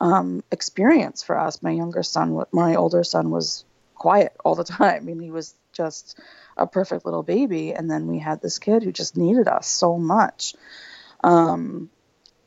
[0.00, 1.62] um, experience for us.
[1.62, 4.96] My younger son, my older son was quiet all the time.
[4.96, 6.18] I mean, he was just
[6.56, 7.74] a perfect little baby.
[7.74, 10.54] And then we had this kid who just needed us so much.
[11.22, 11.90] Um,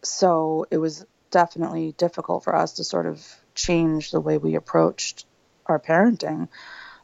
[0.05, 5.25] so it was definitely difficult for us to sort of change the way we approached
[5.65, 6.47] our parenting.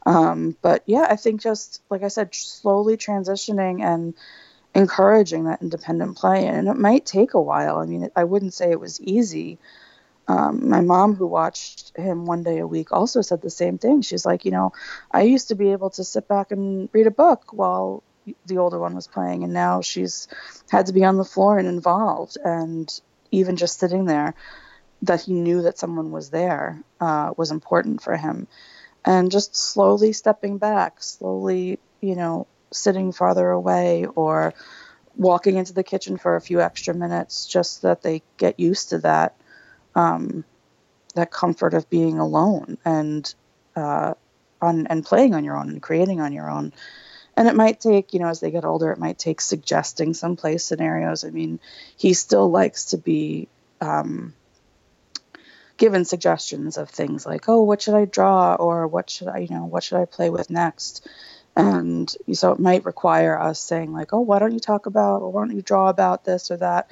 [0.05, 4.13] Um, but yeah, I think just like I said, slowly transitioning and
[4.73, 7.77] encouraging that independent play, and it might take a while.
[7.77, 9.59] I mean, I wouldn't say it was easy.
[10.27, 14.01] Um, my mom, who watched him one day a week, also said the same thing.
[14.01, 14.71] She's like, you know,
[15.11, 18.03] I used to be able to sit back and read a book while
[18.45, 20.27] the older one was playing, and now she's
[20.69, 22.37] had to be on the floor and involved.
[22.43, 22.91] And
[23.31, 24.33] even just sitting there,
[25.03, 28.47] that he knew that someone was there uh, was important for him.
[29.03, 34.53] And just slowly stepping back, slowly, you know, sitting farther away or
[35.15, 38.99] walking into the kitchen for a few extra minutes, just that they get used to
[38.99, 39.35] that.
[39.95, 40.45] Um,
[41.15, 43.33] that comfort of being alone and
[43.75, 44.13] uh,
[44.61, 46.73] on and playing on your own and creating on your own
[47.37, 50.35] and it might take you know as they get older it might take suggesting some
[50.35, 51.23] play scenarios.
[51.23, 51.59] I mean
[51.97, 53.47] he still likes to be
[53.79, 54.33] um,
[55.77, 58.55] given suggestions of things like oh what should i draw?
[58.55, 61.07] or what should i you know what should i play with next?
[61.53, 65.31] And so it might require us saying like oh why don't you talk about or
[65.31, 66.91] why don't you draw about this or that?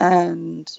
[0.00, 0.70] And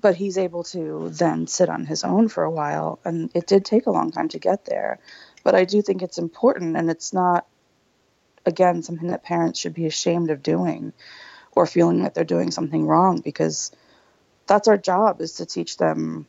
[0.00, 3.66] but he's able to then sit on his own for a while and it did
[3.66, 4.98] take a long time to get there.
[5.42, 7.46] But i do think it's important and it's not
[8.46, 10.92] again something that parents should be ashamed of doing
[11.52, 13.72] or feeling that they're doing something wrong because
[14.46, 16.26] that's our job is to teach them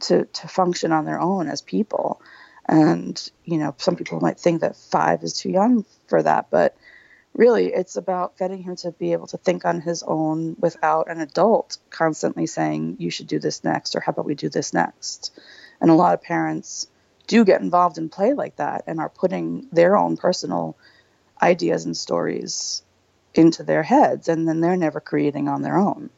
[0.00, 2.20] to to function on their own as people.
[2.66, 6.76] And you know some people might think that 5 is too young for that but
[7.34, 11.20] really it's about getting him to be able to think on his own without an
[11.20, 15.38] adult constantly saying you should do this next or how about we do this next?
[15.80, 16.88] And a lot of parents
[17.28, 20.76] do get involved in play like that and are putting their own personal
[21.42, 22.82] ideas and stories
[23.34, 26.10] into their heads and then they're never creating on their own.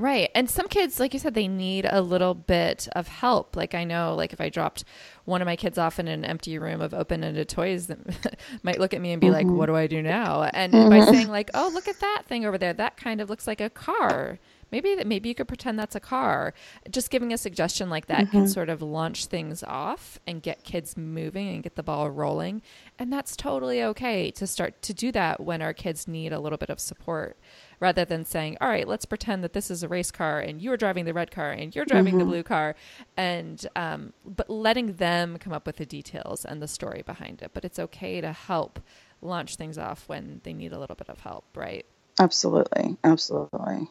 [0.00, 0.30] Right.
[0.34, 3.54] And some kids, like you said, they need a little bit of help.
[3.54, 4.84] Like I know, like if I dropped
[5.26, 8.94] one of my kids off in an empty room of open-ended toys, that might look
[8.94, 9.34] at me and be mm-hmm.
[9.34, 10.88] like, "What do I do now?" And mm-hmm.
[10.88, 12.72] by saying like, "Oh, look at that thing over there.
[12.72, 14.38] That kind of looks like a car."
[14.70, 16.54] Maybe that maybe you could pretend that's a car.
[16.90, 18.30] Just giving a suggestion like that mm-hmm.
[18.30, 22.62] can sort of launch things off and get kids moving and get the ball rolling.
[22.98, 26.58] And that's totally okay to start to do that when our kids need a little
[26.58, 27.36] bit of support
[27.80, 30.76] rather than saying all right let's pretend that this is a race car and you're
[30.76, 32.18] driving the red car and you're driving mm-hmm.
[32.18, 32.74] the blue car.
[33.16, 37.50] And um, but letting them come up with the details and the story behind it.
[37.54, 38.80] But it's okay to help
[39.22, 41.84] launch things off when they need a little bit of help right?
[42.18, 42.96] Absolutely.
[43.04, 43.88] Absolutely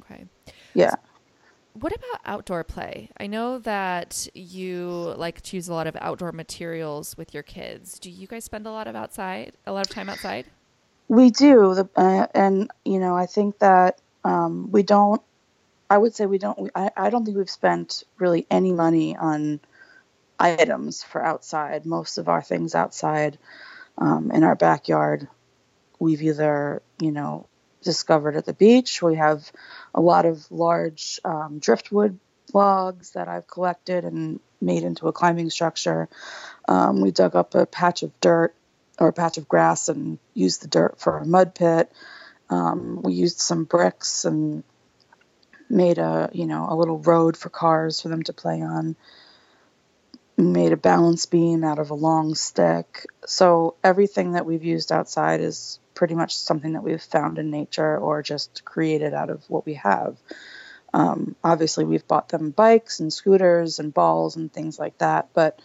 [0.00, 0.26] Okay.
[0.74, 0.94] Yeah.
[1.74, 3.10] What about outdoor play?
[3.18, 7.98] I know that you like to use a lot of outdoor materials with your kids.
[7.98, 10.46] Do you guys spend a lot of outside, a lot of time outside?
[11.08, 15.20] We do, the, uh, and you know, I think that um, we don't
[15.90, 16.70] I would say we don't.
[16.74, 19.60] I, I don't think we've spent really any money on
[20.38, 21.86] items for outside.
[21.86, 23.38] Most of our things outside
[23.98, 25.28] um, in our backyard,
[25.98, 27.46] we've either you know
[27.84, 29.00] discovered at the beach.
[29.02, 29.50] We have
[29.94, 32.18] a lot of large um, driftwood
[32.52, 36.08] logs that I've collected and made into a climbing structure.
[36.66, 38.54] Um, we dug up a patch of dirt
[38.98, 41.92] or a patch of grass and used the dirt for a mud pit.
[42.50, 44.64] Um, we used some bricks and
[45.70, 48.96] made a you know a little road for cars for them to play on.
[50.36, 53.06] Made a balance beam out of a long stick.
[53.24, 57.96] So everything that we've used outside is pretty much something that we've found in nature
[57.96, 60.16] or just created out of what we have.
[60.92, 65.60] Um, obviously, we've bought them bikes and scooters and balls and things like that, but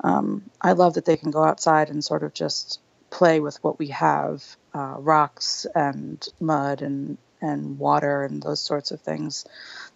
[0.00, 2.80] um, I love that they can go outside and sort of just
[3.10, 4.44] play with what we have
[4.74, 9.46] uh, rocks and mud and, and water and those sorts of things.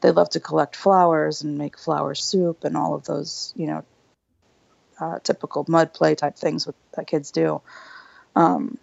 [0.01, 3.85] They love to collect flowers and make flower soup and all of those, you know,
[5.01, 7.63] uh, typical mud play type things with, that kids do.
[8.37, 8.79] Um,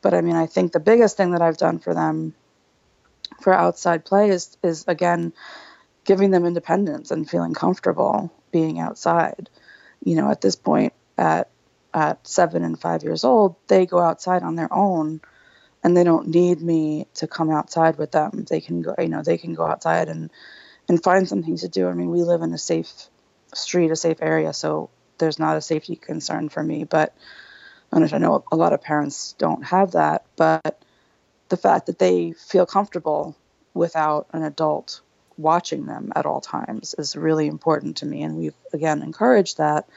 [0.00, 2.34] but I mean, I think the biggest thing that I've done for them
[3.40, 5.32] for outside play is is again
[6.04, 9.48] giving them independence and feeling comfortable being outside.
[10.04, 11.48] You know, at this point at
[11.94, 15.20] at 7 and 5 years old, they go outside on their own
[15.84, 18.46] and they don't need me to come outside with them.
[18.48, 20.30] They can go, you know, they can go outside and
[20.88, 21.88] and find something to do.
[21.88, 22.90] I mean, we live in a safe
[23.54, 27.14] street, a safe area, so there's not a safety concern for me, but
[27.92, 30.82] I know a lot of parents don't have that, but
[31.48, 33.36] the fact that they feel comfortable
[33.74, 35.02] without an adult
[35.36, 38.22] watching them at all times is really important to me.
[38.22, 39.88] And we've again encouraged that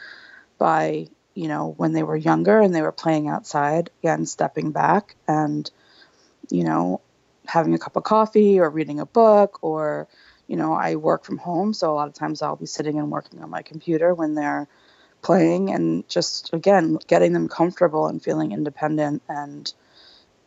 [0.58, 5.16] by, you know, when they were younger and they were playing outside, again, stepping back
[5.28, 5.70] and,
[6.50, 7.02] you know,
[7.46, 10.08] having a cup of coffee or reading a book or,
[10.48, 11.74] you know, I work from home.
[11.74, 14.68] So a lot of times I'll be sitting and working on my computer when they're
[15.26, 19.74] playing and just again getting them comfortable and feeling independent and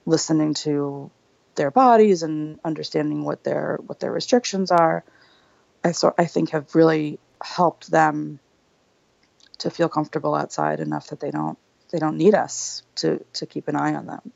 [0.07, 1.11] listening to
[1.57, 5.03] their bodies and understanding what their what their restrictions are
[5.83, 8.39] i so i think have really helped them
[9.59, 11.59] to feel comfortable outside enough that they don't
[11.91, 14.31] they don't need us to to keep an eye on them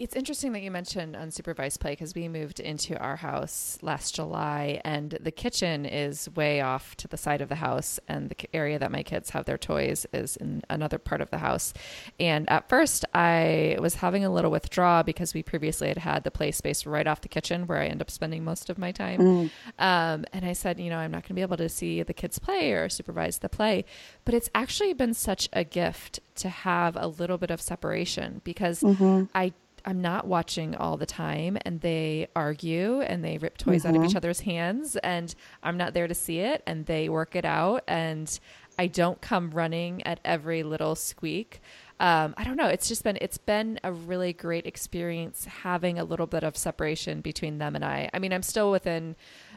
[0.00, 4.80] it's interesting that you mentioned unsupervised play because we moved into our house last July,
[4.82, 8.78] and the kitchen is way off to the side of the house, and the area
[8.78, 11.74] that my kids have their toys is in another part of the house.
[12.18, 16.30] And at first, I was having a little withdrawal because we previously had had the
[16.30, 19.20] play space right off the kitchen where I end up spending most of my time.
[19.20, 19.50] Mm.
[19.78, 22.14] Um, and I said, you know, I'm not going to be able to see the
[22.14, 23.84] kids play or supervise the play,
[24.24, 28.80] but it's actually been such a gift to have a little bit of separation because
[28.80, 29.24] mm-hmm.
[29.34, 29.52] I
[29.84, 33.88] I'm not watching all the time and they argue and they rip toys mm-hmm.
[33.88, 34.16] out of each mm-hmm.
[34.18, 38.38] other's hands and I'm not there to see it and they work it out and
[38.78, 41.60] I don't come running at every little squeak.
[41.98, 42.68] Um, I don't know.
[42.68, 47.20] It's just been it's been a really great experience having a little bit of separation
[47.20, 48.08] between them and I.
[48.14, 49.16] I mean, I'm still within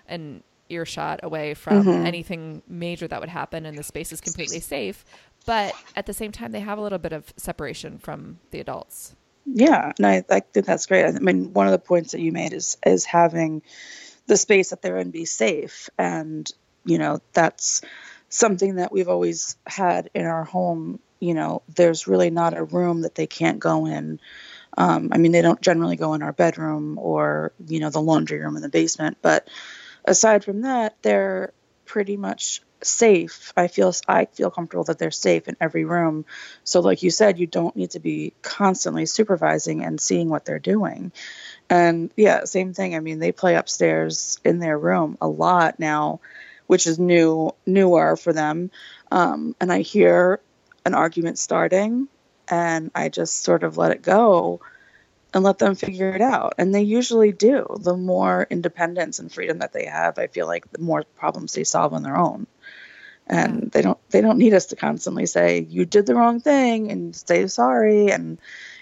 [0.09, 2.05] an earshot away from mm-hmm.
[2.05, 5.05] anything major that would happen, and the space is completely safe.
[5.45, 9.15] But at the same time, they have a little bit of separation from the adults.
[9.45, 11.05] Yeah, and I, I think that's great.
[11.05, 13.61] I mean, one of the points that you made is is having
[14.27, 16.51] the space that they're in be safe, and
[16.85, 17.81] you know that's
[18.29, 20.99] something that we've always had in our home.
[21.19, 24.19] You know, there's really not a room that they can't go in.
[24.77, 28.39] Um, I mean, they don't generally go in our bedroom or you know the laundry
[28.39, 29.47] room in the basement, but
[30.05, 31.53] aside from that, they're
[31.85, 33.53] pretty much safe.
[33.55, 36.25] I feel I feel comfortable that they're safe in every room.
[36.63, 40.59] So like you said, you don't need to be constantly supervising and seeing what they're
[40.59, 41.11] doing.
[41.69, 42.95] And yeah, same thing.
[42.95, 46.19] I mean, they play upstairs in their room a lot now,
[46.67, 48.71] which is new newer for them.
[49.11, 50.39] Um, and I hear
[50.86, 52.07] an argument starting
[52.47, 54.59] and I just sort of let it go
[55.34, 56.53] and let them figure it out.
[56.57, 57.65] And they usually do.
[57.79, 61.63] The more independence and freedom that they have, I feel like the more problems they
[61.63, 62.45] solve on their own
[63.28, 66.91] and they don't they don't need us to constantly say you did the wrong thing
[66.91, 68.11] and say sorry.
[68.11, 68.38] And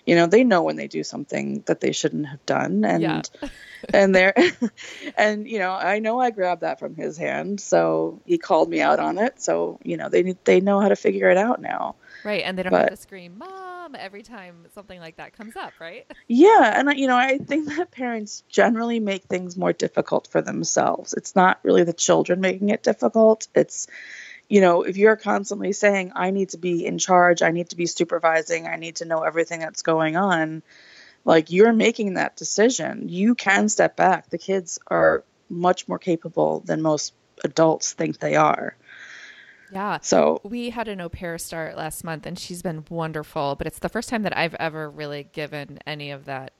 [0.05, 2.83] you know they know when they do something that they shouldn't have done.
[2.83, 3.21] And yeah.
[3.93, 4.33] and they're
[5.17, 7.59] and you know i know i grabbed that from his hand.
[7.61, 9.41] So he called me out on it.
[9.41, 11.95] So you know they they know how to figure it out now.
[12.23, 12.43] Right.
[12.43, 15.73] And they don't but, have to scream mom every time something like that comes up
[15.79, 16.05] right?
[16.27, 16.79] Yeah.
[16.79, 21.13] And you know i think that parents generally make things more difficult for themselves.
[21.13, 23.47] It's not really the children making it difficult.
[23.53, 23.87] It's
[24.51, 27.77] you know, if you're constantly saying, I need to be in charge, I need to
[27.77, 30.61] be supervising, I need to know everything that's going on,
[31.23, 33.07] like you're making that decision.
[33.07, 34.29] You can step back.
[34.29, 37.13] The kids are much more capable than most
[37.45, 38.75] adults think they are.
[39.71, 39.99] Yeah.
[40.01, 43.79] So we had an au pair start last month and she's been wonderful, but it's
[43.79, 46.51] the first time that I've ever really given any of that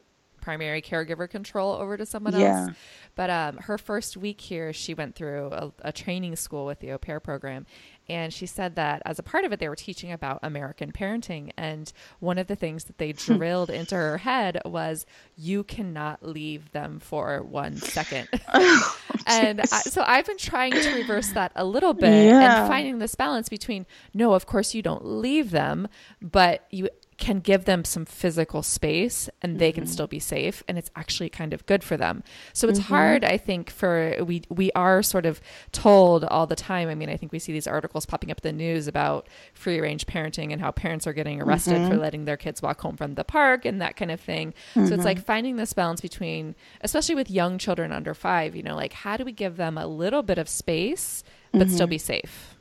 [0.42, 2.66] primary caregiver control over to someone Yeah.
[2.68, 2.72] else.
[3.16, 6.92] But um, her first week here, she went through a, a training school with the
[6.92, 7.66] au pair program.
[8.10, 11.52] And she said that as a part of it, they were teaching about American parenting.
[11.58, 15.06] And one of the things that they drilled into her head was,
[15.38, 18.28] you cannot leave them for one second.
[19.28, 22.62] and I, so I've been trying to reverse that a little bit Yeah.
[22.62, 25.88] and finding this balance between, no, of course you don't leave them,
[26.22, 26.90] but you
[27.22, 29.94] can give them some physical space and they can mm-hmm.
[29.94, 32.24] still be safe and it's actually kind of good for them.
[32.52, 32.94] So it's mm-hmm.
[32.94, 35.40] hard I think for we we are sort of
[35.72, 36.90] told all the time.
[36.90, 39.80] I mean, I think we see these articles popping up in the news about free
[39.80, 42.00] range parenting and how parents are getting arrested for mm-hmm.
[42.00, 44.56] letting their kids walk home from the park and that kind of thing.
[44.74, 48.76] So it's like finding this balance between especially with young children under 5, you know,
[48.76, 52.56] like how do we give them a little bit of space but still be safe?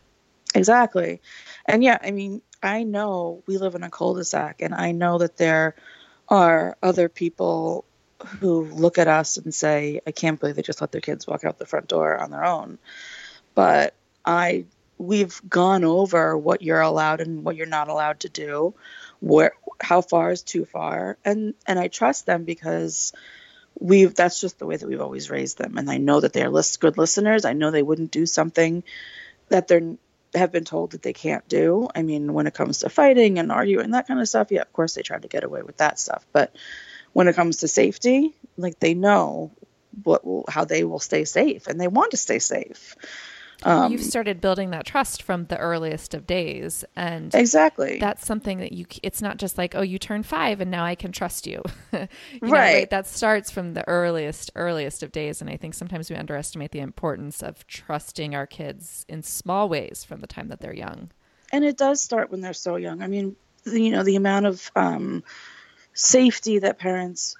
[0.54, 1.20] Exactly.
[1.66, 5.36] And yeah, I mean, I know we live in a cul-de-sac and I know that
[5.36, 5.74] there
[6.28, 7.84] are other people
[8.38, 11.44] who look at us and say, I can't believe they just let their kids walk
[11.44, 12.78] out the front door on their own.
[13.54, 13.94] But
[14.24, 14.66] I
[14.98, 18.74] we've gone over what you're allowed and what you're not allowed to do,
[19.20, 21.16] where how far is too far.
[21.24, 23.12] And and I trust them because
[23.78, 25.78] we've that's just the way that we've always raised them.
[25.78, 27.46] And I know that they're list, good listeners.
[27.46, 28.84] I know they wouldn't do something
[29.48, 29.96] that they're
[30.34, 31.88] have been told that they can't do.
[31.94, 34.72] I mean, when it comes to fighting and arguing that kind of stuff, yeah, of
[34.72, 36.24] course they try to get away with that stuff.
[36.32, 36.54] But
[37.12, 39.50] when it comes to safety, like they know
[40.04, 42.96] what will, how they will stay safe, and they want to stay safe.
[43.62, 47.98] Um, You've started building that trust from the earliest of days and exactly.
[47.98, 50.94] that's something that you it's not just like oh you turn 5 and now I
[50.94, 51.62] can trust you.
[51.92, 51.98] you
[52.42, 52.88] know, Right.
[52.90, 56.80] that starts from the earliest earliest of days and I think sometimes we underestimate the
[56.80, 61.10] importance of trusting our kids in small ways from the time that they're young.
[61.52, 63.02] and it does start when they're so young.
[63.02, 65.22] I mean, the- you know, the amount of um,
[65.92, 67.36] safety that parents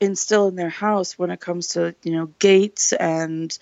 [0.00, 3.58] instill in their house when it comes to you know gates and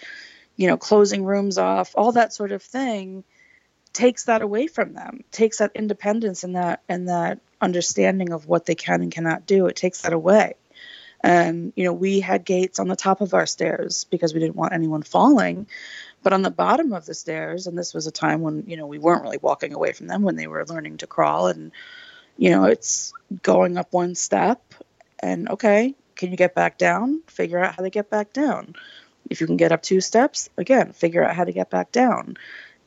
[0.56, 3.24] you know closing rooms off, all that sort of thing,
[3.92, 5.24] takes that away from them.
[5.30, 9.66] Takes that independence and that and that understanding of what they can and cannot do.
[9.66, 10.54] It takes that away.
[11.24, 14.56] And you know, we had gates on the top of our stairs because we didn't
[14.56, 15.66] want anyone falling.
[16.22, 18.86] But on the bottom of the stairs, and this was a time when, you know,
[18.86, 21.48] we weren't really walking away from them when they were learning to crawl.
[21.48, 21.72] And,
[22.36, 24.62] you know, it's going up one step
[25.18, 27.22] and, okay, can you get back down?
[27.26, 28.74] Figure out how to get back down.
[29.30, 32.36] If you can get up two steps, again, figure out how to get back down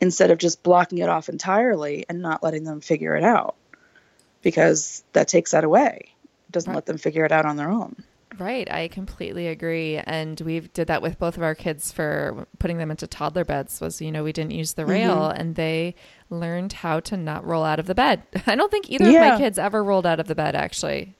[0.01, 3.55] instead of just blocking it off entirely and not letting them figure it out
[4.41, 6.13] because that takes that away.
[6.49, 6.75] It doesn't Right.
[6.75, 7.95] let them figure it out on their own.
[8.37, 12.77] Right, I completely agree, and we did that with both of our kids for putting
[12.77, 13.79] them into toddler beds.
[13.79, 14.91] Was you know we didn't use the mm-hmm.
[14.91, 15.95] rail, and they
[16.29, 18.23] learned how to not roll out of the bed.
[18.45, 21.15] I don't think either of my kids ever rolled out of the bed actually,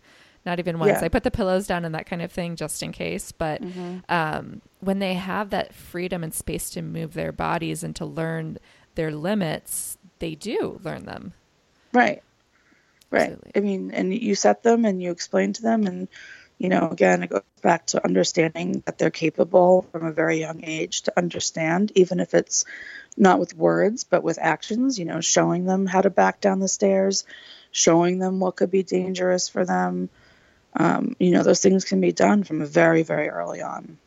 [0.45, 0.99] not even once.
[0.99, 1.05] Yeah.
[1.05, 3.31] I put the pillows down and that kind of thing just in case.
[3.31, 3.61] But
[4.09, 8.59] um, when they have that freedom and space to move their bodies and to learn
[8.95, 11.33] their limits, they do learn them.
[11.93, 12.21] Right.
[13.09, 13.31] Right.
[13.31, 13.51] Absolutely.
[13.55, 16.07] I mean, and you set them and you explain to them, and,
[16.57, 20.63] you know, again, it goes back to understanding that they're capable from a very young
[20.63, 22.65] age to understand, even if it's
[23.15, 26.67] not with words, but with actions, you know, showing them how to back down the
[26.67, 27.25] stairs,
[27.71, 30.09] showing them what could be dangerous for them.
[30.75, 33.97] Um, you know, those things can be done from a very, very early on.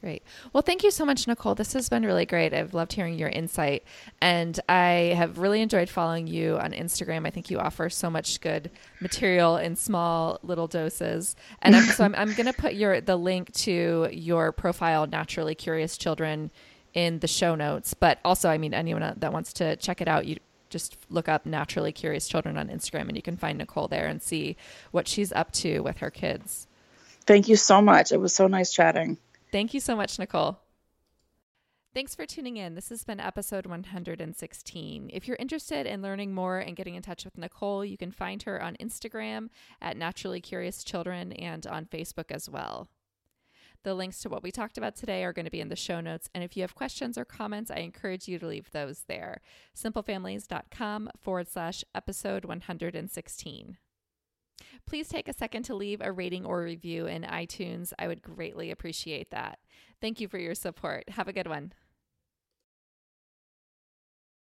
[0.00, 0.22] Great.
[0.52, 1.54] Well, thank you so much, Nicole.
[1.54, 2.52] This has been really great.
[2.52, 3.82] I've loved hearing your insight.
[4.20, 7.26] And I have really enjoyed following you on Instagram.
[7.26, 11.34] I think you offer so much good material in small little doses.
[11.62, 15.54] And I'm, so I'm, I'm going to put your the link to your profile, Naturally
[15.54, 16.50] Curious Children,
[16.92, 17.94] in the show notes.
[17.94, 20.36] But also, I mean, anyone that wants to check it out, you
[20.70, 24.22] just look up Naturally Curious Children on Instagram and you can find Nicole there and
[24.22, 24.56] see
[24.90, 26.66] what she's up to with her kids.
[27.26, 28.12] Thank you so much.
[28.12, 29.18] It was so nice chatting.
[29.52, 30.58] Thank you so much, Nicole.
[31.96, 32.74] Thanks for tuning in.
[32.74, 35.10] This has been episode 116.
[35.14, 38.42] If you're interested in learning more and getting in touch with Nicole, you can find
[38.42, 39.48] her on Instagram
[39.80, 42.88] at Naturally Curious Children and on Facebook as well.
[43.82, 46.00] The links to what we talked about today are going to be in the show
[46.00, 46.28] notes.
[46.34, 49.40] And if you have questions or comments, I encourage you to leave those there.
[49.76, 53.76] Simplefamilies.com forward slash episode 116.
[54.86, 57.92] Please take a second to leave a rating or review in iTunes.
[57.98, 59.58] I would greatly appreciate that.
[60.00, 61.10] Thank you for your support.
[61.10, 61.72] Have a good one.